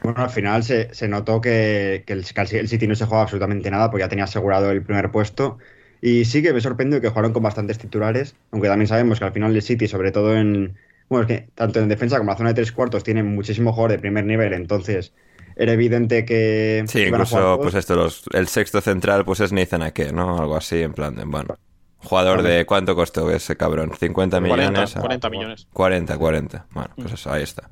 Bueno, 0.03 0.23
al 0.23 0.31
final 0.31 0.63
se, 0.63 0.93
se 0.95 1.09
notó 1.09 1.41
que, 1.41 2.05
que 2.07 2.13
el, 2.15 2.25
que 2.25 2.59
el 2.59 2.69
City 2.69 2.87
no 2.87 2.95
se 2.95 3.05
jugaba 3.05 3.23
absolutamente 3.25 3.71
nada 3.71 3.91
porque 3.91 4.03
ya 4.05 4.09
tenía 4.09 4.25
asegurado 4.25 4.71
el 4.71 4.83
primer 4.83 5.11
puesto. 5.11 5.59
Y 6.01 6.25
sí 6.25 6.43
que 6.43 6.53
me 6.55 6.61
sorprendió 6.63 7.01
que 7.01 7.09
jugaron 7.11 7.33
con 7.35 7.43
bastantes 7.43 7.79
titulares, 7.79 8.35
aunque 8.51 8.69
también 8.69 8.89
sabemos 8.89 9.19
que 9.19 9.27
al 9.27 9.33
final 9.33 9.55
el 9.55 9.63
City, 9.63 9.87
sobre 9.89 10.13
todo 10.13 10.37
en. 10.37 10.77
Bueno, 11.11 11.27
es 11.27 11.29
que 11.43 11.49
tanto 11.55 11.81
en 11.81 11.89
defensa 11.89 12.17
como 12.19 12.31
en 12.31 12.35
la 12.35 12.39
zona 12.39 12.51
de 12.51 12.55
tres 12.55 12.73
cuartos, 12.73 13.05
tiene 13.05 13.23
muchísimo 13.23 13.73
jugador 13.73 13.93
de 13.93 13.99
primer 13.99 14.25
nivel, 14.25 14.53
entonces 14.55 15.13
era 15.57 15.73
evidente 15.73 16.25
que. 16.25 16.83
Sí, 16.87 17.03
a 17.05 17.09
incluso, 17.09 17.61
pues 17.61 17.75
esto, 17.75 17.97
los- 17.97 18.25
el 18.33 18.49
sexto 18.49 18.81
central, 18.81 19.25
pues 19.25 19.41
es 19.41 19.53
Nathan 19.53 19.83
Ake, 19.83 20.13
¿no? 20.13 20.39
Algo 20.39 20.57
así, 20.57 20.81
en 20.83 20.93
plan 20.95 21.15
de, 21.15 21.25
bueno. 21.25 21.57
Jugador 21.99 22.43
de, 22.43 22.65
¿cuánto 22.65 22.95
costó 22.95 23.31
ese 23.31 23.57
cabrón? 23.57 23.91
¿50 23.93 24.41
40, 24.41 24.81
millones? 24.81 24.95
40 24.95 25.31
millones. 25.31 25.69
40, 25.73 26.17
40. 26.17 26.67
Bueno, 26.71 26.91
pues 26.99 27.13
eso, 27.13 27.31
ahí 27.31 27.43
está. 27.43 27.69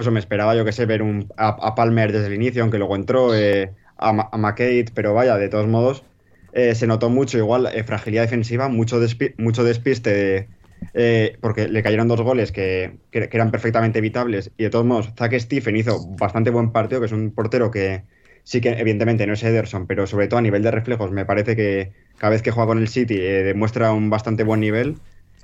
Eso 0.00 0.10
me 0.10 0.20
esperaba, 0.20 0.54
yo 0.56 0.64
que 0.64 0.72
sé, 0.72 0.86
ver 0.86 1.02
un, 1.02 1.28
a, 1.36 1.48
a 1.48 1.74
Palmer 1.74 2.12
desde 2.12 2.26
el 2.28 2.34
inicio, 2.34 2.62
aunque 2.62 2.78
luego 2.78 2.96
entró, 2.96 3.34
eh, 3.34 3.74
a, 3.96 4.10
a 4.32 4.36
McCade, 4.38 4.86
pero 4.94 5.14
vaya, 5.14 5.36
de 5.36 5.48
todos 5.48 5.66
modos, 5.66 6.04
eh, 6.52 6.74
se 6.74 6.86
notó 6.86 7.10
mucho, 7.10 7.38
igual, 7.38 7.66
eh, 7.72 7.84
fragilidad 7.84 8.22
defensiva, 8.22 8.68
mucho, 8.68 9.00
despi- 9.02 9.34
mucho 9.38 9.64
despiste, 9.64 10.50
de- 10.92 11.38
porque 11.40 11.68
le 11.68 11.82
cayeron 11.82 12.08
dos 12.08 12.20
goles 12.22 12.52
que, 12.52 13.00
que- 13.10 13.28
que 13.28 13.36
eran 13.36 13.50
perfectamente 13.50 13.98
evitables, 13.98 14.52
y 14.56 14.64
de 14.64 14.70
todos 14.70 14.86
modos, 14.86 15.12
Zack 15.16 15.38
Stephen 15.38 15.76
hizo 15.76 16.00
bastante 16.00 16.50
buen 16.50 16.72
partido, 16.72 17.00
que 17.00 17.06
es 17.06 17.12
un 17.12 17.34
portero 17.34 17.70
que 17.70 18.04
sí 18.44 18.60
que 18.60 18.70
evidentemente 18.70 19.26
no 19.26 19.32
es 19.34 19.42
Ederson, 19.42 19.86
pero 19.86 20.06
sobre 20.06 20.28
todo 20.28 20.38
a 20.38 20.42
nivel 20.42 20.62
de 20.62 20.70
reflejos, 20.70 21.10
me 21.12 21.24
parece 21.26 21.56
que 21.56 21.92
cada 22.16 22.30
vez 22.30 22.42
que 22.42 22.50
juega 22.52 22.68
con 22.68 22.78
el 22.78 22.88
City 22.88 23.16
demuestra 23.18 23.92
un 23.92 24.08
bastante 24.10 24.44
buen 24.44 24.60
nivel. 24.60 25.00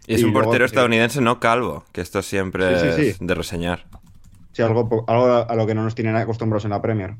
Y 0.06 0.14
es 0.14 0.22
Y 0.22 0.24
un 0.24 0.32
luego, 0.32 0.32
portero 0.32 0.64
estadounidense 0.64 1.20
no 1.20 1.40
calvo, 1.40 1.84
que 1.92 2.00
esto 2.00 2.22
siempre 2.22 2.66
Sí, 2.66 2.76
sí, 2.76 2.92
sí. 2.92 3.14
es 3.14 3.18
de 3.20 3.34
reseñar. 3.34 3.86
Sí, 4.52 4.62
algo, 4.62 5.04
algo 5.08 5.26
a 5.50 5.54
lo 5.56 5.66
que 5.66 5.74
no 5.74 5.82
nos 5.84 5.94
tienen 5.94 6.16
acostumbrados 6.16 6.64
en 6.64 6.70
la 6.72 6.82
Premier. 6.82 7.16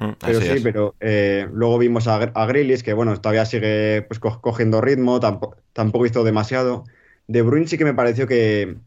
Mm, 0.00 0.12
Pero 0.24 0.40
sí, 0.40 0.46
es. 0.52 0.62
pero 0.62 0.96
eh, 1.00 1.48
luego 1.52 1.78
vimos 1.78 2.06
a, 2.08 2.16
a 2.16 2.46
Grealish, 2.46 2.82
que 2.82 2.92
bueno, 2.92 3.20
todavía 3.20 3.46
sigue 3.46 4.02
pues, 4.02 4.20
co- 4.20 4.40
cogiendo 4.40 4.80
ritmo, 4.80 5.20
tampoco, 5.20 5.56
tampoco 5.72 6.06
hizo 6.06 6.24
demasiado. 6.24 6.84
De 7.26 7.42
Bruyne 7.42 7.66
sí 7.68 7.78
que 7.78 7.84
me 7.84 7.94
pareció 7.94 8.26
que, 8.26 8.78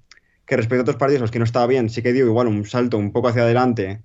que 0.46 0.58
respecto 0.58 0.82
a 0.82 0.84
otros 0.84 0.98
partidos 0.98 1.18
en 1.20 1.22
los 1.24 1.32
que 1.32 1.40
no 1.40 1.46
estaba 1.46 1.68
bien, 1.68 1.90
sí 1.90 2.02
que 2.04 2.14
dio 2.14 2.26
igual 2.26 2.48
un 2.48 2.66
salto 2.66 2.98
un 2.98 3.12
poco 3.12 3.30
hacia 3.30 3.44
adelante, 3.44 4.04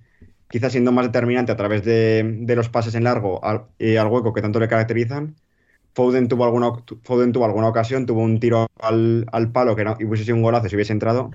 quizás 0.49 0.71
siendo 0.71 0.91
más 0.91 1.05
determinante 1.07 1.51
a 1.51 1.57
través 1.57 1.83
de, 1.85 2.23
de 2.41 2.55
los 2.55 2.69
pases 2.69 2.95
en 2.95 3.03
largo 3.03 3.43
al, 3.45 3.65
y 3.77 3.95
al 3.97 4.07
hueco 4.07 4.33
que 4.33 4.41
tanto 4.41 4.59
le 4.59 4.67
caracterizan. 4.67 5.35
Foden 5.93 6.27
tuvo 6.27 6.45
alguna, 6.45 6.71
Foden 7.03 7.31
tuvo 7.33 7.45
alguna 7.45 7.67
ocasión, 7.67 8.05
tuvo 8.05 8.21
un 8.21 8.39
tiro 8.39 8.67
al, 8.79 9.25
al 9.31 9.51
palo 9.51 9.75
que 9.75 9.83
no, 9.83 9.97
y 9.99 10.05
hubiese 10.05 10.23
sido 10.25 10.35
un 10.37 10.43
golazo 10.43 10.69
si 10.69 10.75
hubiese 10.75 10.93
entrado. 10.93 11.31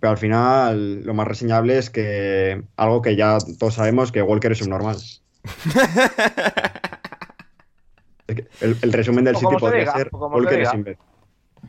Pero 0.00 0.10
al 0.10 0.18
final 0.18 1.02
lo 1.02 1.14
más 1.14 1.26
reseñable 1.26 1.78
es 1.78 1.90
que 1.90 2.62
algo 2.76 3.02
que 3.02 3.16
ya 3.16 3.38
todos 3.58 3.74
sabemos 3.74 4.12
que 4.12 4.22
Walker 4.22 4.52
es 4.52 4.62
un 4.62 4.70
normal. 4.70 4.96
El, 8.28 8.76
el 8.82 8.92
resumen 8.92 9.24
del 9.24 9.36
O 9.36 9.38
City 9.38 9.54
podría 9.56 9.80
diga, 9.80 9.92
ser 9.92 10.08
Walker 10.12 10.60
es 10.60 10.74
imbécil. 10.74 10.98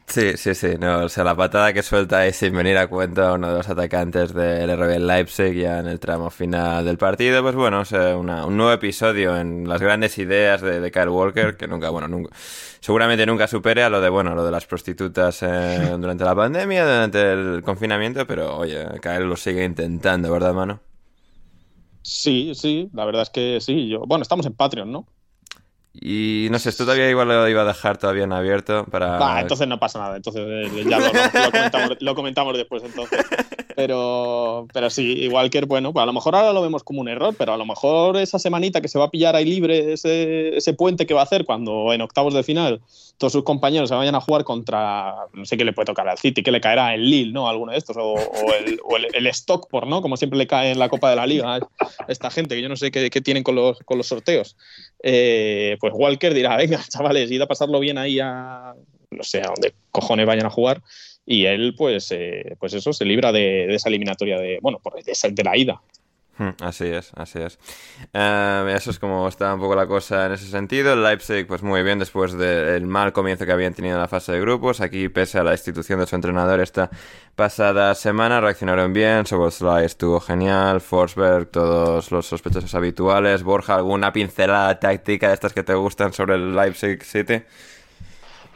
Sí, 0.05 0.37
sí, 0.37 0.55
sí. 0.55 0.75
No, 0.79 0.99
o 1.05 1.09
sea, 1.09 1.23
la 1.23 1.35
patada 1.35 1.73
que 1.73 1.83
suelta 1.83 2.19
ahí 2.19 2.31
sin 2.33 2.53
venir 2.55 2.77
a 2.77 2.87
cuenta 2.87 3.33
uno 3.33 3.49
de 3.49 3.57
los 3.57 3.67
atacantes 3.69 4.33
del 4.33 4.69
RB 4.69 4.99
Leipzig 4.99 5.53
ya 5.53 5.79
en 5.79 5.87
el 5.87 5.99
tramo 5.99 6.29
final 6.29 6.85
del 6.85 6.97
partido. 6.97 7.41
Pues 7.43 7.55
bueno, 7.55 7.81
o 7.81 7.85
sea, 7.85 8.15
una- 8.17 8.45
un 8.45 8.55
nuevo 8.57 8.71
episodio 8.71 9.35
en 9.37 9.67
las 9.67 9.81
grandes 9.81 10.17
ideas 10.17 10.61
de, 10.61 10.79
de 10.79 10.91
Kyle 10.91 11.09
Walker, 11.09 11.57
que 11.57 11.67
nunca, 11.67 11.89
bueno, 11.89 12.07
nunca, 12.07 12.29
seguramente 12.79 13.25
nunca 13.25 13.47
supere 13.47 13.83
a 13.83 13.89
lo 13.89 13.99
de, 14.01 14.09
bueno, 14.09 14.33
lo 14.35 14.45
de 14.45 14.51
las 14.51 14.65
prostitutas 14.65 15.41
eh, 15.43 15.95
durante 15.99 16.23
la 16.23 16.35
pandemia, 16.35 16.85
durante 16.85 17.31
el 17.33 17.61
confinamiento, 17.63 18.25
pero 18.27 18.57
oye, 18.57 18.85
Kyle 19.01 19.25
lo 19.27 19.35
sigue 19.35 19.63
intentando, 19.65 20.31
¿verdad, 20.31 20.53
mano? 20.53 20.81
Sí, 22.01 22.53
sí, 22.55 22.89
la 22.93 23.05
verdad 23.05 23.23
es 23.23 23.29
que 23.29 23.59
sí. 23.61 23.87
Yo, 23.89 24.05
bueno, 24.07 24.21
estamos 24.23 24.45
en 24.45 24.55
Patreon, 24.55 24.91
¿no? 24.91 25.07
Y 25.99 26.47
no 26.51 26.59
sé, 26.59 26.69
esto 26.69 26.83
todavía 26.83 27.09
igual 27.09 27.27
lo 27.27 27.47
iba 27.47 27.61
a 27.61 27.65
dejar 27.65 27.97
todavía 27.97 28.23
en 28.23 28.33
abierto 28.33 28.85
para... 28.85 29.17
Va, 29.17 29.41
entonces 29.41 29.67
no 29.67 29.79
pasa 29.79 29.99
nada, 29.99 30.15
entonces 30.15 30.43
eh, 30.45 30.85
ya 30.87 30.99
lo, 30.99 31.07
lo 31.07 31.51
comentamos, 31.51 31.97
lo 31.99 32.15
comentamos 32.15 32.57
después 32.57 32.83
entonces. 32.83 33.25
Pero, 33.77 34.67
pero 34.73 34.89
sí, 34.89 35.03
igual 35.19 35.51
que, 35.51 35.61
bueno, 35.61 35.93
pues 35.93 36.01
a 36.01 36.07
lo 36.07 36.11
mejor 36.11 36.35
ahora 36.35 36.51
lo 36.51 36.63
vemos 36.63 36.83
como 36.83 36.99
un 36.99 37.09
error, 37.09 37.35
pero 37.37 37.53
a 37.53 37.57
lo 37.57 37.65
mejor 37.67 38.17
esa 38.17 38.39
semanita 38.39 38.81
que 38.81 38.87
se 38.87 38.97
va 38.97 39.05
a 39.05 39.11
pillar 39.11 39.35
ahí 39.35 39.45
libre, 39.45 39.93
ese, 39.93 40.57
ese 40.57 40.73
puente 40.73 41.05
que 41.05 41.13
va 41.13 41.19
a 41.19 41.25
hacer 41.25 41.45
cuando 41.45 41.93
en 41.93 42.01
octavos 42.01 42.33
de 42.33 42.41
final 42.41 42.81
todos 43.19 43.33
sus 43.33 43.43
compañeros 43.43 43.89
se 43.89 43.95
vayan 43.95 44.15
a 44.15 44.19
jugar 44.19 44.45
contra, 44.45 45.27
no 45.31 45.45
sé 45.45 45.57
qué 45.57 45.63
le 45.63 45.73
puede 45.73 45.85
tocar 45.85 46.09
al 46.09 46.17
City, 46.17 46.41
que 46.41 46.51
le 46.51 46.59
caerá 46.59 46.95
el 46.95 47.07
Lille, 47.07 47.31
¿no? 47.31 47.47
Alguno 47.47 47.71
de 47.71 47.77
estos, 47.77 47.95
o, 47.97 48.13
o 48.13 48.53
el, 48.55 48.79
o 48.83 48.97
el, 48.97 49.09
el 49.13 49.27
Stockport, 49.27 49.87
¿no? 49.87 50.01
Como 50.01 50.17
siempre 50.17 50.39
le 50.39 50.47
cae 50.47 50.71
en 50.71 50.79
la 50.79 50.89
Copa 50.89 51.11
de 51.11 51.15
la 51.15 51.27
Liga 51.27 51.57
a 51.57 51.67
esta 52.07 52.31
gente, 52.31 52.55
que 52.55 52.63
yo 52.63 52.69
no 52.69 52.77
sé 52.77 52.89
qué, 52.89 53.11
qué 53.11 53.21
tienen 53.21 53.43
con 53.43 53.53
los, 53.53 53.77
con 53.85 53.99
los 53.99 54.07
sorteos. 54.07 54.57
Eh, 55.03 55.77
pues 55.79 55.93
Walker 55.95 56.33
dirá, 56.33 56.57
venga, 56.57 56.83
chavales, 56.89 57.29
id 57.29 57.43
a 57.43 57.47
pasarlo 57.47 57.79
bien 57.79 57.99
ahí 57.99 58.19
a, 58.19 58.73
no 59.11 59.23
sé, 59.23 59.41
a 59.41 59.49
donde 59.49 59.75
cojones 59.91 60.25
vayan 60.25 60.47
a 60.47 60.49
jugar. 60.49 60.81
Y 61.29 61.45
él, 61.45 61.75
pues, 61.77 62.09
eh, 62.11 62.55
pues 62.57 62.73
eso, 62.73 62.93
se 62.93 63.03
libra 63.03 63.33
de, 63.33 63.67
de, 63.67 63.75
esa 63.75 63.89
eliminatoria 63.89 64.39
de, 64.39 64.59
bueno, 64.61 64.79
de, 65.05 65.31
de 65.31 65.43
la 65.43 65.57
ida. 65.57 65.81
Hmm, 66.37 66.51
así 66.61 66.85
es, 66.85 67.11
así 67.15 67.39
es. 67.39 67.57
Uh, 68.13 68.67
eso 68.69 68.91
es 68.91 68.99
como 68.99 69.27
está 69.27 69.55
un 69.55 69.59
poco 69.59 69.75
la 69.75 69.87
cosa 69.87 70.27
en 70.27 70.33
ese 70.33 70.45
sentido. 70.45 70.93
El 70.93 71.03
Leipzig, 71.03 71.47
pues 71.47 71.63
muy 71.63 71.81
bien, 71.81 71.97
después 71.97 72.37
del 72.37 72.85
mal 72.85 73.11
comienzo 73.11 73.45
que 73.45 73.51
habían 73.51 73.73
tenido 73.73 73.95
en 73.95 74.01
la 74.01 74.07
fase 74.07 74.31
de 74.33 74.39
grupos. 74.39 74.79
Aquí, 74.79 75.09
pese 75.09 75.39
a 75.39 75.43
la 75.43 75.53
institución 75.53 75.99
de 75.99 76.05
su 76.05 76.15
entrenador 76.15 76.59
esta 76.59 76.91
pasada 77.35 77.93
semana, 77.95 78.39
reaccionaron 78.39 78.93
bien. 78.93 79.25
Soboslai 79.25 79.85
estuvo 79.85 80.19
genial. 80.19 80.79
Forsberg, 80.79 81.47
todos 81.49 82.11
los 82.11 82.27
sospechosos 82.27 82.73
habituales. 82.75 83.41
Borja, 83.43 83.75
¿alguna 83.75 84.13
pincelada 84.13 84.79
táctica 84.79 85.29
de 85.29 85.33
estas 85.33 85.53
que 85.53 85.63
te 85.63 85.73
gustan 85.73 86.13
sobre 86.13 86.35
el 86.35 86.55
Leipzig 86.55 87.03
City? 87.03 87.41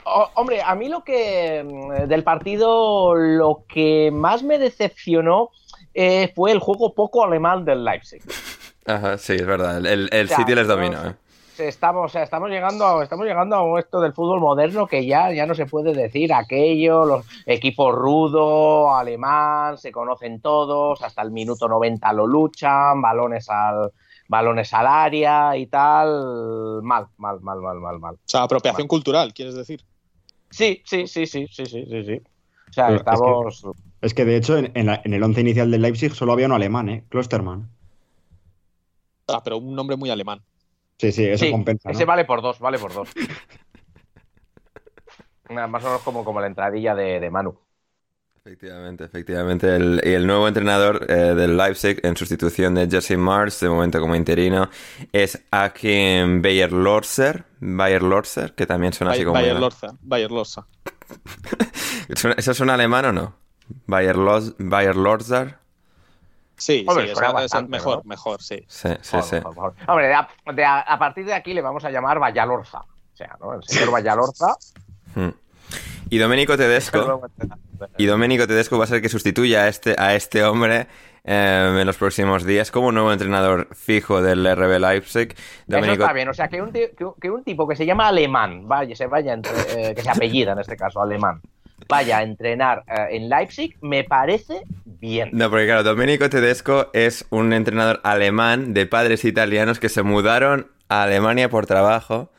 Oh, 0.03 0.29
hombre, 0.35 0.61
a 0.61 0.75
mí 0.75 0.89
lo 0.89 1.03
que 1.03 1.63
del 2.07 2.23
partido, 2.23 3.15
lo 3.15 3.63
que 3.67 4.09
más 4.11 4.43
me 4.43 4.57
decepcionó 4.57 5.49
eh, 5.93 6.31
fue 6.35 6.51
el 6.51 6.59
juego 6.59 6.93
poco 6.93 7.23
alemán 7.23 7.65
del 7.65 7.83
Leipzig. 7.83 8.21
Ajá, 8.85 9.17
sí, 9.17 9.33
es 9.33 9.45
verdad. 9.45 9.77
El, 9.77 10.09
el 10.11 10.25
o 10.25 10.27
sea, 10.27 10.37
City 10.37 10.55
les 10.55 10.67
dominó. 10.67 11.05
¿eh? 11.05 11.15
Estamos, 11.59 12.05
o 12.05 12.09
sea, 12.09 12.23
estamos 12.23 12.49
llegando, 12.49 12.85
a, 12.85 13.03
estamos 13.03 13.25
llegando 13.25 13.55
a 13.55 13.79
esto 13.79 14.01
del 14.01 14.13
fútbol 14.13 14.39
moderno 14.39 14.87
que 14.87 15.05
ya, 15.05 15.31
ya 15.31 15.45
no 15.45 15.53
se 15.53 15.67
puede 15.67 15.93
decir 15.93 16.33
aquello, 16.33 17.05
los 17.05 17.25
equipos 17.45 17.93
rudo, 17.93 18.95
alemán, 18.95 19.77
se 19.77 19.91
conocen 19.91 20.41
todos, 20.41 21.01
hasta 21.03 21.21
el 21.21 21.31
minuto 21.31 21.67
90 21.67 22.13
lo 22.13 22.25
luchan, 22.25 23.01
balones 23.01 23.47
al, 23.49 23.91
balones 24.31 24.73
al 24.73 24.87
área 24.87 25.57
y 25.57 25.67
tal. 25.67 26.81
Mal, 26.81 27.07
mal, 27.17 27.41
mal, 27.41 27.59
mal, 27.59 27.79
mal, 27.79 27.99
mal. 27.99 28.15
O 28.15 28.19
sea, 28.25 28.43
apropiación 28.43 28.85
mal. 28.85 28.87
cultural, 28.87 29.33
¿quieres 29.33 29.55
decir? 29.55 29.83
Sí, 30.49 30.81
sí, 30.85 31.05
sí, 31.05 31.27
sí, 31.27 31.47
sí, 31.47 31.65
sí, 31.65 31.85
sí, 31.85 32.05
sí. 32.05 32.21
O 32.69 32.73
sea, 32.73 32.87
Pero 32.87 32.99
estamos. 32.99 33.55
Es 33.55 33.61
que, 33.61 33.71
es 34.01 34.13
que, 34.13 34.25
de 34.25 34.37
hecho, 34.37 34.57
en, 34.57 34.71
en, 34.73 34.85
la, 34.85 35.01
en, 35.03 35.13
el 35.13 35.21
once 35.21 35.41
inicial 35.41 35.69
del 35.69 35.81
Leipzig 35.81 36.15
solo 36.15 36.31
había 36.31 36.45
un 36.45 36.53
alemán, 36.53 36.87
¿eh? 36.87 37.03
Klosterman. 37.09 37.69
Ah, 39.27 39.41
pero 39.43 39.57
un 39.57 39.75
nombre 39.75 39.97
muy 39.97 40.09
alemán. 40.09 40.41
Sí, 40.97 41.11
sí, 41.11 41.25
eso 41.25 41.43
sí, 41.45 41.51
compensa. 41.51 41.89
¿no? 41.89 41.93
Ese 41.93 42.05
vale 42.05 42.23
por 42.23 42.41
dos, 42.41 42.59
vale 42.59 42.79
por 42.79 42.93
dos. 42.93 43.09
Más 45.49 45.83
o 45.83 45.87
menos 45.87 46.01
como, 46.03 46.23
como 46.23 46.39
la 46.39 46.47
entradilla 46.47 46.95
de, 46.95 47.19
de 47.19 47.29
Manu. 47.29 47.59
Efectivamente, 48.43 49.03
efectivamente. 49.03 49.75
El, 49.75 50.01
y 50.03 50.13
el 50.13 50.25
nuevo 50.25 50.47
entrenador 50.47 51.05
eh, 51.07 51.13
del 51.35 51.55
Leipzig 51.55 51.99
en 52.01 52.17
sustitución 52.17 52.73
de 52.73 52.89
Jesse 52.89 53.15
Mars, 53.15 53.59
de 53.59 53.69
momento 53.69 53.99
como 53.99 54.15
interino, 54.15 54.67
es 55.11 55.43
Akim 55.51 56.41
Bayer 56.41 56.71
Lorzer, 56.71 57.45
Bayer 57.59 58.01
Lorzer, 58.01 58.55
que 58.55 58.65
también 58.65 58.93
suena 58.93 59.13
así 59.13 59.23
como. 59.23 59.33
Bayer 59.33 59.59
Lorza, 59.59 59.95
Bayer 60.01 60.31
Lorza. 60.31 60.65
¿Eso 62.09 62.51
es 62.51 62.59
un 62.59 62.71
alemán 62.71 63.05
o 63.05 63.11
no? 63.11 63.35
Bayer, 63.85 64.15
Los, 64.15 64.55
Bayer 64.57 64.95
Lorzer. 64.95 65.57
Sí, 66.57 66.83
Hombre, 66.87 67.05
sí, 67.05 67.11
eso, 67.11 67.33
bastante, 67.33 67.77
eso 67.77 67.85
mejor, 67.85 67.97
¿no? 67.97 68.09
mejor, 68.09 68.41
sí. 68.41 68.65
Sí, 68.67 68.89
sí, 69.01 69.17
sí. 69.21 69.35
Hombre, 69.87 70.07
de 70.07 70.13
a, 70.15 70.27
de 70.53 70.65
a, 70.65 70.79
a, 70.79 70.97
partir 70.97 71.25
de 71.25 71.33
aquí 71.33 71.53
le 71.53 71.61
vamos 71.61 71.85
a 71.85 71.91
llamar 71.91 72.19
Vallalorza. 72.19 72.79
O 72.79 73.15
sea, 73.15 73.37
¿no? 73.39 73.53
El 73.53 73.63
señor 73.63 73.91
Vallalorza. 73.93 74.55
Y 76.11 76.17
Domenico 76.17 76.57
Tedesco. 76.57 77.21
y 77.97 78.05
Domenico 78.05 78.45
Tedesco 78.45 78.77
va 78.77 78.83
a 78.83 78.87
ser 78.87 79.01
que 79.01 79.07
sustituya 79.07 79.63
a 79.63 79.67
este, 79.69 79.95
a 79.97 80.13
este 80.13 80.43
hombre 80.43 80.87
eh, 81.23 81.77
en 81.79 81.87
los 81.87 81.95
próximos 81.95 82.45
días 82.45 82.69
como 82.69 82.91
nuevo 82.91 83.13
entrenador 83.13 83.69
fijo 83.73 84.21
del 84.21 84.45
RB 84.45 84.77
Leipzig. 84.77 85.33
Domenico... 85.67 85.93
Eso 85.93 86.01
está 86.03 86.13
bien, 86.13 86.27
o 86.27 86.33
sea, 86.33 86.49
que 86.49 86.61
un, 86.61 86.73
que, 86.73 86.91
que 87.21 87.31
un 87.31 87.45
tipo 87.45 87.65
que 87.65 87.77
se 87.77 87.85
llama 87.85 88.09
alemán, 88.09 88.67
vaya, 88.67 88.93
se 88.93 89.07
vaya, 89.07 89.31
entre, 89.31 89.53
eh, 89.69 89.95
que 89.95 90.01
se 90.01 90.09
apellida 90.09 90.51
en 90.51 90.59
este 90.59 90.75
caso, 90.75 91.01
alemán, 91.01 91.39
vaya 91.87 92.17
a 92.17 92.23
entrenar 92.23 92.83
eh, 92.87 93.15
en 93.15 93.29
Leipzig, 93.29 93.77
me 93.79 94.03
parece 94.03 94.63
bien. 94.83 95.29
No, 95.31 95.49
porque 95.49 95.65
claro, 95.65 95.83
Domenico 95.83 96.29
Tedesco 96.29 96.89
es 96.91 97.25
un 97.29 97.53
entrenador 97.53 98.01
alemán 98.03 98.73
de 98.73 98.85
padres 98.85 99.23
italianos 99.23 99.79
que 99.79 99.87
se 99.87 100.03
mudaron 100.03 100.67
a 100.89 101.03
Alemania 101.03 101.47
por 101.47 101.67
trabajo. 101.67 102.33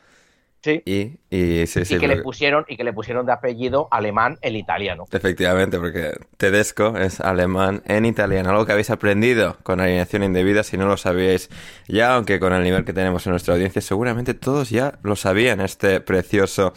Sí. 0.63 0.81
Y, 0.85 1.19
y, 1.29 1.67
sí, 1.67 1.81
y 1.81 1.85
sí, 1.85 1.99
que 1.99 2.07
le 2.07 2.23
pusieron 2.23 2.65
y 2.69 2.77
que 2.77 2.85
le 2.85 2.93
pusieron 2.93 3.27
de 3.27 3.33
apellido 3.33 3.89
alemán 3.91 4.39
el 4.43 4.57
italiano. 4.57 5.07
Efectivamente, 5.11 5.79
porque 5.79 6.13
Tedesco 6.37 6.97
es 6.97 7.21
alemán 7.21 7.83
en 7.87 8.05
italiano, 8.05 8.51
algo 8.51 8.65
que 8.65 8.73
habéis 8.73 8.91
aprendido 8.91 9.57
con 9.65 9.81
alineación 9.81 10.23
indebida 10.23 10.63
si 10.63 10.77
no 10.77 10.87
lo 10.87 10.97
sabíais 10.97 11.51
ya, 11.89 12.15
aunque 12.15 12.39
con 12.39 12.53
el 12.53 12.63
nivel 12.63 12.85
que 12.85 12.93
tenemos 12.93 13.27
en 13.27 13.31
nuestra 13.31 13.55
audiencia 13.55 13.83
seguramente 13.83 14.35
todos 14.35 14.71
ya 14.71 14.99
lo 15.03 15.17
sabían, 15.17 15.61
este 15.61 16.01
precioso 16.01 16.75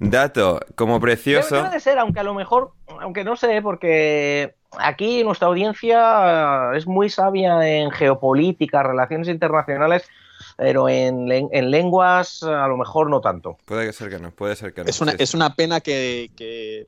dato. 0.00 0.60
Como 0.74 0.98
precioso... 0.98 1.54
Debe, 1.54 1.68
debe 1.68 1.74
de 1.74 1.80
ser, 1.80 1.98
aunque 1.98 2.20
a 2.20 2.24
lo 2.24 2.34
mejor, 2.34 2.72
aunque 3.00 3.22
no 3.22 3.36
sé, 3.36 3.62
porque 3.62 4.54
aquí 4.78 5.22
nuestra 5.24 5.48
audiencia 5.48 6.70
es 6.74 6.86
muy 6.86 7.10
sabia 7.10 7.66
en 7.66 7.90
geopolítica, 7.90 8.82
relaciones 8.82 9.28
internacionales, 9.28 10.08
pero 10.60 10.90
en, 10.90 11.32
en, 11.32 11.70
lenguas 11.70 12.42
a 12.42 12.68
lo 12.68 12.76
mejor 12.76 13.08
no 13.08 13.22
tanto. 13.22 13.56
Puede 13.64 13.94
ser 13.94 14.10
que 14.10 14.18
no, 14.18 14.30
puede 14.30 14.54
ser 14.56 14.74
que 14.74 14.84
no. 14.84 14.90
Es 14.90 15.00
una, 15.00 15.12
sí, 15.12 15.16
es 15.20 15.32
una 15.32 15.54
pena 15.54 15.80
que, 15.80 16.30
que 16.36 16.86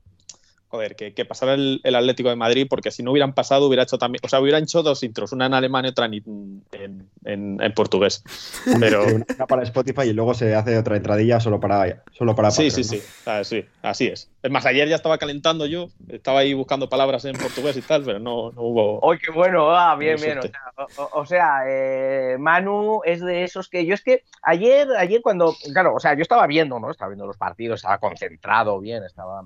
joder, 0.73 0.97
que, 0.97 1.13
que 1.13 1.27
pasara 1.27 1.53
el, 1.53 1.83
el, 1.85 1.95
Atlético 1.95 2.31
de 2.31 2.37
Madrid, 2.37 2.67
porque 2.69 2.91
si 2.91 3.03
no 3.03 3.11
hubieran 3.11 3.35
pasado, 3.35 3.67
hubiera 3.67 3.83
hecho 3.83 3.99
también, 3.99 4.21
o 4.25 4.29
sea, 4.29 4.41
hubieran 4.41 4.63
hecho 4.63 4.83
dos 4.83 5.03
intros, 5.03 5.33
una 5.33 5.45
en 5.45 5.53
alemán 5.53 5.85
y 5.85 5.89
otra 5.89 6.07
en, 6.07 6.63
en, 6.73 7.09
en, 7.27 7.63
en 7.63 7.73
portugués. 7.75 8.25
Pero... 8.81 9.05
Una 9.05 9.47
para 9.47 9.63
Spotify 9.65 10.09
y 10.09 10.15
luego 10.15 10.33
se 10.33 10.55
hace 10.55 10.79
otra 10.79 10.97
entradilla 10.97 11.41
solo 11.41 11.61
para 11.61 12.03
solo 12.13 12.35
para 12.35 12.51
Sí, 12.51 12.71
Patreon, 12.71 12.85
sí, 12.85 12.97
¿no? 12.97 13.03
sí, 13.03 13.09
ah, 13.27 13.45
sí, 13.45 13.67
así 13.83 14.07
es. 14.07 14.31
Es 14.43 14.51
más, 14.51 14.65
ayer 14.65 14.89
ya 14.89 14.97
estaba 14.97 15.19
calentando 15.19 15.67
yo, 15.67 15.89
estaba 16.09 16.41
ahí 16.41 16.55
buscando 16.55 16.89
palabras 16.89 17.27
en 17.27 17.37
portugués 17.37 17.77
y 17.77 17.83
tal, 17.83 18.03
pero 18.05 18.19
no, 18.19 18.51
no 18.53 18.63
hubo. 18.63 19.13
¡Ay, 19.13 19.19
qué 19.19 19.31
bueno! 19.31 19.71
Ah, 19.71 19.95
bien, 19.97 20.17
bien. 20.21 20.39
O 20.39 20.43
sea, 20.43 20.73
o, 20.97 21.21
o 21.21 21.27
sea 21.27 21.65
eh, 21.69 22.37
Manu 22.39 23.03
es 23.05 23.21
de 23.21 23.45
esos 23.45 23.69
que 23.69 23.85
yo 23.85 23.95
es 23.95 24.03
que 24.03 24.23
ayer, 24.43 24.89
ayer 24.97 25.21
cuando, 25.21 25.55
claro, 25.73 25.95
o 25.95 26.01
sea, 26.01 26.15
yo 26.15 26.23
estaba 26.23 26.47
viendo, 26.47 26.81
¿no? 26.81 26.91
Estaba 26.91 27.11
viendo 27.11 27.27
los 27.27 27.37
partidos, 27.37 27.81
estaba 27.81 27.99
concentrado 27.99 28.81
bien, 28.81 29.05
estaba, 29.05 29.45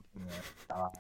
estaba 0.61 0.93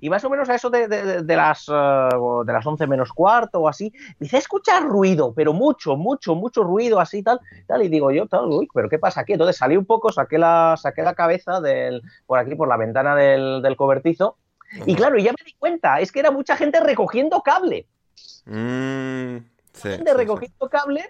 y 0.00 0.10
más 0.10 0.24
o 0.24 0.30
menos 0.30 0.48
a 0.48 0.54
eso 0.54 0.70
de, 0.70 0.88
de, 0.88 1.22
de 1.22 1.36
las, 1.36 1.68
uh, 1.68 2.44
de 2.44 2.52
las 2.52 2.66
11 2.66 2.86
menos 2.86 3.12
cuarto 3.12 3.60
o 3.60 3.68
así, 3.68 3.92
a 4.20 4.36
escuchar 4.36 4.84
ruido, 4.84 5.32
pero 5.34 5.52
mucho, 5.52 5.96
mucho, 5.96 6.34
mucho 6.34 6.62
ruido 6.62 7.00
así 7.00 7.22
tal, 7.22 7.40
tal 7.66 7.82
y 7.82 7.88
digo 7.88 8.10
yo, 8.10 8.26
tal, 8.26 8.46
uy, 8.46 8.68
pero 8.72 8.88
¿qué 8.88 8.98
pasa 8.98 9.20
aquí? 9.20 9.32
Entonces 9.32 9.56
salí 9.56 9.76
un 9.76 9.86
poco, 9.86 10.12
saqué 10.12 10.38
la, 10.38 10.76
saqué 10.76 11.02
la 11.02 11.14
cabeza 11.14 11.60
del, 11.60 12.02
por 12.26 12.38
aquí, 12.38 12.54
por 12.54 12.68
la 12.68 12.76
ventana 12.76 13.14
del, 13.14 13.62
del 13.62 13.76
cobertizo, 13.76 14.36
y 14.86 14.94
claro, 14.94 15.18
ya 15.18 15.32
me 15.32 15.44
di 15.44 15.54
cuenta, 15.58 16.00
es 16.00 16.10
que 16.10 16.20
era 16.20 16.30
mucha 16.30 16.56
gente 16.56 16.80
recogiendo 16.80 17.40
cable. 17.42 17.86
Mm, 18.46 19.38
sí, 19.72 19.88
gente 19.88 20.10
sí, 20.10 20.16
recogiendo 20.16 20.66
sí. 20.66 20.68
cable 20.70 21.04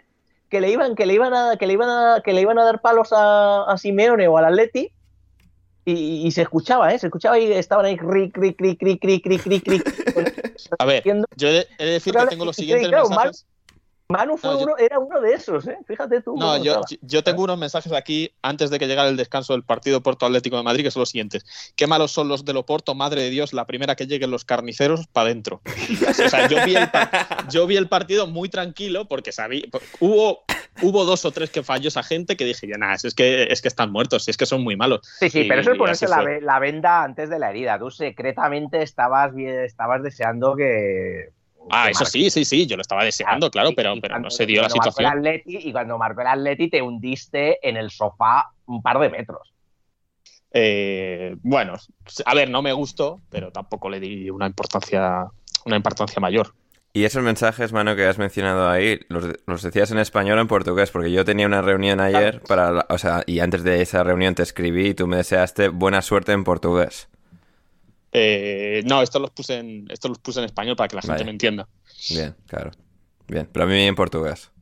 que 0.48 0.60
le 0.60 0.70
iban, 0.70 0.94
que 0.94 1.06
le 1.06 1.14
iban 1.14 1.34
a, 1.34 1.56
que 1.56 1.66
le 1.66 1.72
iban 1.72 1.88
a, 1.88 2.20
que 2.22 2.32
le 2.32 2.40
iban 2.40 2.58
a 2.58 2.64
dar 2.64 2.80
palos 2.80 3.12
a, 3.12 3.64
a 3.64 3.78
Simeone 3.78 4.28
o 4.28 4.38
al 4.38 4.44
Atleti 4.44 4.92
y, 5.84 6.26
y, 6.26 6.30
se 6.30 6.42
escuchaba, 6.42 6.92
¿eh? 6.92 6.98
Se 6.98 7.06
escuchaba 7.06 7.38
y 7.38 7.52
estaban 7.52 7.84
ahí 7.86 7.96
cri, 7.96 8.30
cri, 8.30 8.54
cri, 8.54 8.76
cri, 8.76 8.98
cri, 8.98 9.20
cri, 9.20 9.38
cri, 9.38 9.60
cri. 9.60 9.82
A 10.78 10.84
ver, 10.84 11.02
yo 11.36 11.48
he 11.48 11.66
de 11.78 11.84
decir 11.84 12.14
que 12.14 12.26
tengo 12.26 12.44
los 12.44 12.56
siguientes 12.56 12.88
claro, 12.88 13.08
mensajes. 13.08 13.46
Manu 14.08 14.36
fue 14.36 14.50
no, 14.50 14.58
yo... 14.58 14.64
uno, 14.64 14.76
era 14.76 14.98
uno 14.98 15.20
de 15.20 15.32
esos, 15.32 15.66
¿eh? 15.66 15.78
Fíjate 15.86 16.20
tú. 16.20 16.36
No, 16.36 16.62
yo, 16.62 16.82
yo, 17.00 17.24
tengo 17.24 17.42
unos 17.42 17.58
mensajes 17.58 17.90
aquí 17.92 18.32
antes 18.42 18.68
de 18.70 18.78
que 18.78 18.86
llegara 18.86 19.08
el 19.08 19.16
descanso 19.16 19.54
del 19.54 19.62
partido 19.62 20.02
Porto 20.02 20.26
Atlético 20.26 20.56
de 20.58 20.62
Madrid, 20.62 20.84
que 20.84 20.90
son 20.90 21.00
los 21.00 21.08
siguientes. 21.08 21.44
Qué 21.74 21.86
malos 21.86 22.12
son 22.12 22.28
los 22.28 22.44
de 22.44 22.52
Loporto, 22.52 22.94
madre 22.94 23.22
de 23.22 23.30
Dios, 23.30 23.54
la 23.54 23.66
primera 23.66 23.96
que 23.96 24.06
lleguen 24.06 24.30
los 24.30 24.44
carniceros 24.44 25.06
para 25.06 25.26
adentro. 25.26 25.62
o 26.08 26.28
sea, 26.28 26.48
yo 26.48 26.64
vi, 26.66 26.76
el, 26.76 26.88
yo 27.50 27.66
vi 27.66 27.76
el 27.76 27.88
partido 27.88 28.26
muy 28.26 28.50
tranquilo 28.50 29.08
porque 29.08 29.32
sabía. 29.32 29.64
Hubo, 30.00 30.44
hubo 30.82 31.04
dos 31.04 31.24
o 31.24 31.30
tres 31.30 31.50
que 31.50 31.62
falló 31.62 31.88
esa 31.88 32.02
gente 32.02 32.37
que 32.37 32.44
dije, 32.44 32.66
ya 32.66 32.76
nada, 32.76 32.94
es 32.94 33.14
que, 33.14 33.44
es 33.44 33.62
que 33.62 33.68
están 33.68 33.92
muertos, 33.92 34.28
es 34.28 34.37
que 34.37 34.46
son 34.46 34.62
muy 34.62 34.76
malos. 34.76 35.00
Sí, 35.18 35.30
sí, 35.30 35.40
y, 35.40 35.48
pero 35.48 35.60
eso 35.60 35.72
es 35.72 35.78
ponerse 35.78 36.08
la, 36.08 36.22
la, 36.40 36.58
venda 36.58 37.02
antes 37.02 37.30
de 37.30 37.38
la 37.38 37.50
herida. 37.50 37.78
Tú 37.78 37.90
secretamente 37.90 38.82
estabas, 38.82 39.32
estabas 39.37 40.02
deseando 40.02 40.56
que 40.56 41.30
Ah, 41.70 41.87
que 41.87 41.92
eso 41.92 42.04
sí, 42.04 42.30
sí, 42.30 42.44
sí, 42.44 42.66
yo 42.66 42.76
lo 42.76 42.82
estaba 42.82 43.04
deseando, 43.04 43.50
claro, 43.50 43.70
y- 43.70 43.74
pero, 43.74 43.94
pero 44.00 44.18
no 44.18 44.30
se 44.30 44.46
dio 44.46 44.62
la 44.62 44.68
situación. 44.68 45.10
Atleti, 45.10 45.58
y 45.62 45.72
cuando 45.72 45.98
marcó 45.98 46.20
el 46.20 46.26
Atleti 46.26 46.68
te 46.68 46.82
hundiste 46.82 47.66
en 47.66 47.76
el 47.76 47.90
sofá 47.90 48.50
un 48.66 48.82
par 48.82 48.98
de 48.98 49.10
metros. 49.10 49.52
Eh, 50.52 51.34
bueno, 51.42 51.74
a 52.24 52.34
ver, 52.34 52.48
no 52.48 52.62
me 52.62 52.72
gustó, 52.72 53.20
pero 53.30 53.50
tampoco 53.50 53.88
le 53.88 53.98
di 53.98 54.30
una 54.30 54.46
importancia, 54.46 55.26
una 55.64 55.76
importancia 55.76 56.20
mayor. 56.20 56.54
Y 56.96 57.04
esos 57.04 57.22
mensajes, 57.24 57.72
mano, 57.72 57.96
que 57.96 58.07
has 58.07 58.18
mencionado 58.18 58.70
ahí, 58.70 59.00
los, 59.09 59.24
los 59.46 59.62
decías 59.62 59.90
en 59.90 59.98
español 59.98 60.38
o 60.38 60.40
en 60.40 60.46
portugués, 60.48 60.90
porque 60.92 61.11
yo 61.11 61.24
tenía 61.24 61.44
una 61.46 61.61
reunión 61.61 61.98
ayer 62.00 62.40
para, 62.42 62.87
o 62.88 62.98
sea, 62.98 63.24
y 63.26 63.40
antes 63.40 63.64
de 63.64 63.83
esa 63.83 64.04
reunión 64.04 64.37
te 64.37 64.44
escribí 64.44 64.90
y 64.90 64.94
tú 64.94 65.09
me 65.09 65.16
deseaste 65.16 65.68
buena 65.68 66.00
suerte 66.02 66.30
en 66.30 66.44
portugués. 66.44 67.09
Eh, 68.12 68.83
no, 68.87 69.02
estos 69.02 69.20
los 69.20 69.30
puse 69.33 69.59
en, 69.59 69.87
estos 69.90 70.09
los 70.09 70.18
puse 70.18 70.38
en 70.38 70.46
español 70.46 70.76
para 70.76 70.87
que 70.87 70.94
la 70.96 71.02
gente 71.02 71.14
Vaya. 71.14 71.24
me 71.24 71.30
entienda. 71.33 71.68
Bien, 72.11 72.35
claro. 72.46 72.70
Bien, 73.26 73.48
pero 73.52 73.64
a 73.64 73.68
mí 73.68 73.83
en 73.83 73.94
portugués. 73.96 74.52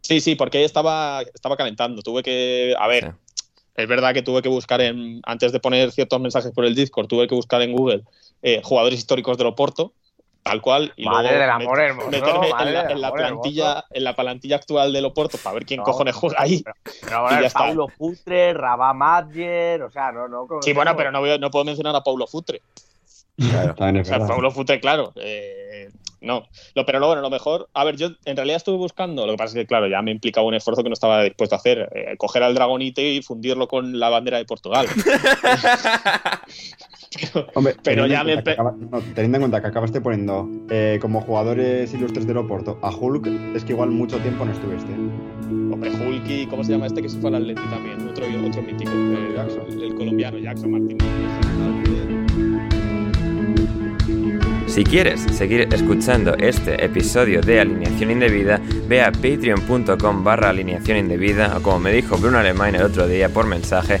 Sí, 0.00 0.20
sí, 0.20 0.34
porque 0.34 0.64
estaba, 0.64 1.20
estaba 1.34 1.56
calentando. 1.58 2.00
Tuve 2.00 2.22
que, 2.22 2.74
a 2.78 2.88
ver, 2.88 3.04
Sí. 3.34 3.44
es 3.74 3.86
verdad 3.88 4.14
que 4.14 4.22
tuve 4.22 4.40
que 4.40 4.48
buscar 4.48 4.80
en, 4.80 5.20
antes 5.26 5.52
de 5.52 5.60
poner 5.60 5.92
ciertos 5.92 6.20
mensajes 6.20 6.52
por 6.52 6.64
el 6.64 6.74
Discord, 6.74 7.06
tuve 7.08 7.26
que 7.28 7.34
buscar 7.34 7.60
en 7.60 7.72
Google 7.72 8.04
eh, 8.40 8.62
jugadores 8.64 8.98
históricos 8.98 9.36
del 9.36 9.48
Oporto, 9.48 9.92
tal 10.46 10.60
cual, 10.62 10.92
y 10.96 11.04
Madre 11.04 11.22
luego 11.30 11.40
del 11.40 11.50
amor 11.50 11.78
met- 11.78 11.82
hermoso, 11.84 12.10
meterme 12.10 12.48
madre 12.50 12.68
en 12.68 12.74
la, 12.74 12.82
del 12.82 12.90
en 12.92 13.00
la 13.00 13.06
amor 13.08 13.18
plantilla, 13.18 13.68
hermoso. 13.70 13.86
en 13.90 14.04
la 14.04 14.16
plantilla 14.16 14.56
actual 14.56 14.92
del 14.92 15.04
Oporto 15.04 15.38
para 15.38 15.54
ver 15.54 15.66
quién 15.66 15.78
No, 15.78 15.84
cojones 15.84 16.14
juega 16.14 16.36
ahí. 16.40 16.62
Pero 17.02 17.22
bueno, 17.22 17.38
Y 17.38 17.40
ya 17.42 17.46
está. 17.48 17.58
Paulo 17.60 17.86
Putre, 17.96 18.54
Rabá 18.54 18.92
Madjer, 18.94 19.82
o 19.82 19.90
sea, 19.90 20.12
no, 20.12 20.28
no. 20.28 20.46
Sí, 20.62 20.72
bueno, 20.72 20.96
pero 20.96 21.10
no, 21.10 21.20
voy 21.20 21.30
a- 21.30 21.38
no 21.38 21.50
puedo 21.50 21.64
mencionar 21.64 21.94
a 21.96 22.02
Paulo 22.02 22.26
Futre. 22.26 22.62
Claro. 23.38 23.74
También 23.74 24.02
O 24.02 24.04
sea. 24.06 24.18
Paulo 24.26 24.50
Futre, 24.50 24.80
claro. 24.80 25.12
eh, 25.16 25.90
no. 26.22 26.46
Lo, 26.74 26.86
pero 26.86 26.98
lo 26.98 27.06
bueno, 27.08 27.20
lo 27.20 27.28
mejor. 27.28 27.68
A 27.74 27.84
ver, 27.84 27.96
yo 27.96 28.08
en 28.24 28.34
realidad 28.36 28.56
estuve 28.56 28.78
buscando. 28.78 29.26
Lo 29.26 29.32
que 29.32 29.36
pasa 29.38 29.50
es 29.50 29.54
que, 29.62 29.66
claro, 29.66 29.86
ya 29.88 30.00
me 30.00 30.10
implicaba 30.10 30.46
un 30.46 30.54
esfuerzo 30.54 30.82
que 30.82 30.88
no 30.88 30.94
estaba 30.94 31.22
dispuesto 31.22 31.54
a 31.54 31.58
hacer. 31.58 31.88
eh, 31.94 32.16
coger 32.16 32.42
al 32.42 32.54
Dragonite 32.54 33.02
y 33.02 33.20
fundirlo 33.22 33.68
con 33.68 34.00
la 34.00 34.08
bandera 34.08 34.38
de 34.38 34.46
Portugal. 34.46 34.86
Hombre, 37.54 37.74
Pero 37.82 38.02
teniendo 38.02 38.06
ya 38.08 38.20
en 38.20 38.26
me 38.44 38.52
acaba- 38.52 38.74
no, 38.78 39.00
teniendo 39.14 39.36
en 39.36 39.42
cuenta 39.42 39.60
que 39.60 39.66
acabaste 39.68 40.00
poniendo 40.00 40.48
eh, 40.70 40.98
como 41.00 41.20
jugadores 41.20 41.92
ilustres 41.94 42.26
del 42.26 42.36
Oporto 42.38 42.78
a 42.82 42.90
Hulk, 42.94 43.26
es 43.54 43.64
que 43.64 43.72
igual 43.72 43.90
mucho 43.90 44.18
tiempo 44.18 44.44
no 44.44 44.52
estuviste. 44.52 44.92
Hombre, 44.92 45.90
Hulky, 45.90 46.46
¿cómo 46.46 46.64
se 46.64 46.72
llama 46.72 46.86
este 46.86 47.02
que 47.02 47.08
se 47.08 47.18
fue 47.18 47.28
al 47.30 47.36
Atleti 47.36 47.60
también? 47.70 48.08
Otro, 48.08 48.24
otro 48.46 48.62
mítico. 48.62 48.90
eh, 48.92 49.32
Jackson. 49.36 49.62
El, 49.68 49.82
el 49.82 49.94
colombiano, 49.94 50.38
Jackson 50.38 50.70
Martínez. 50.70 51.04
Si 54.66 54.84
quieres 54.84 55.20
seguir 55.20 55.68
escuchando 55.72 56.34
este 56.36 56.84
episodio 56.84 57.40
de 57.40 57.60
Alineación 57.60 58.10
Indebida, 58.10 58.60
ve 58.88 59.00
a 59.00 59.10
patreon.com 59.10 60.22
barra 60.22 60.50
alineación 60.50 60.98
indebida 60.98 61.56
o 61.56 61.62
como 61.62 61.78
me 61.78 61.92
dijo 61.92 62.18
Bruno 62.18 62.38
Alemán 62.38 62.74
el 62.74 62.82
otro 62.82 63.08
día 63.08 63.30
por 63.30 63.46
mensaje, 63.46 64.00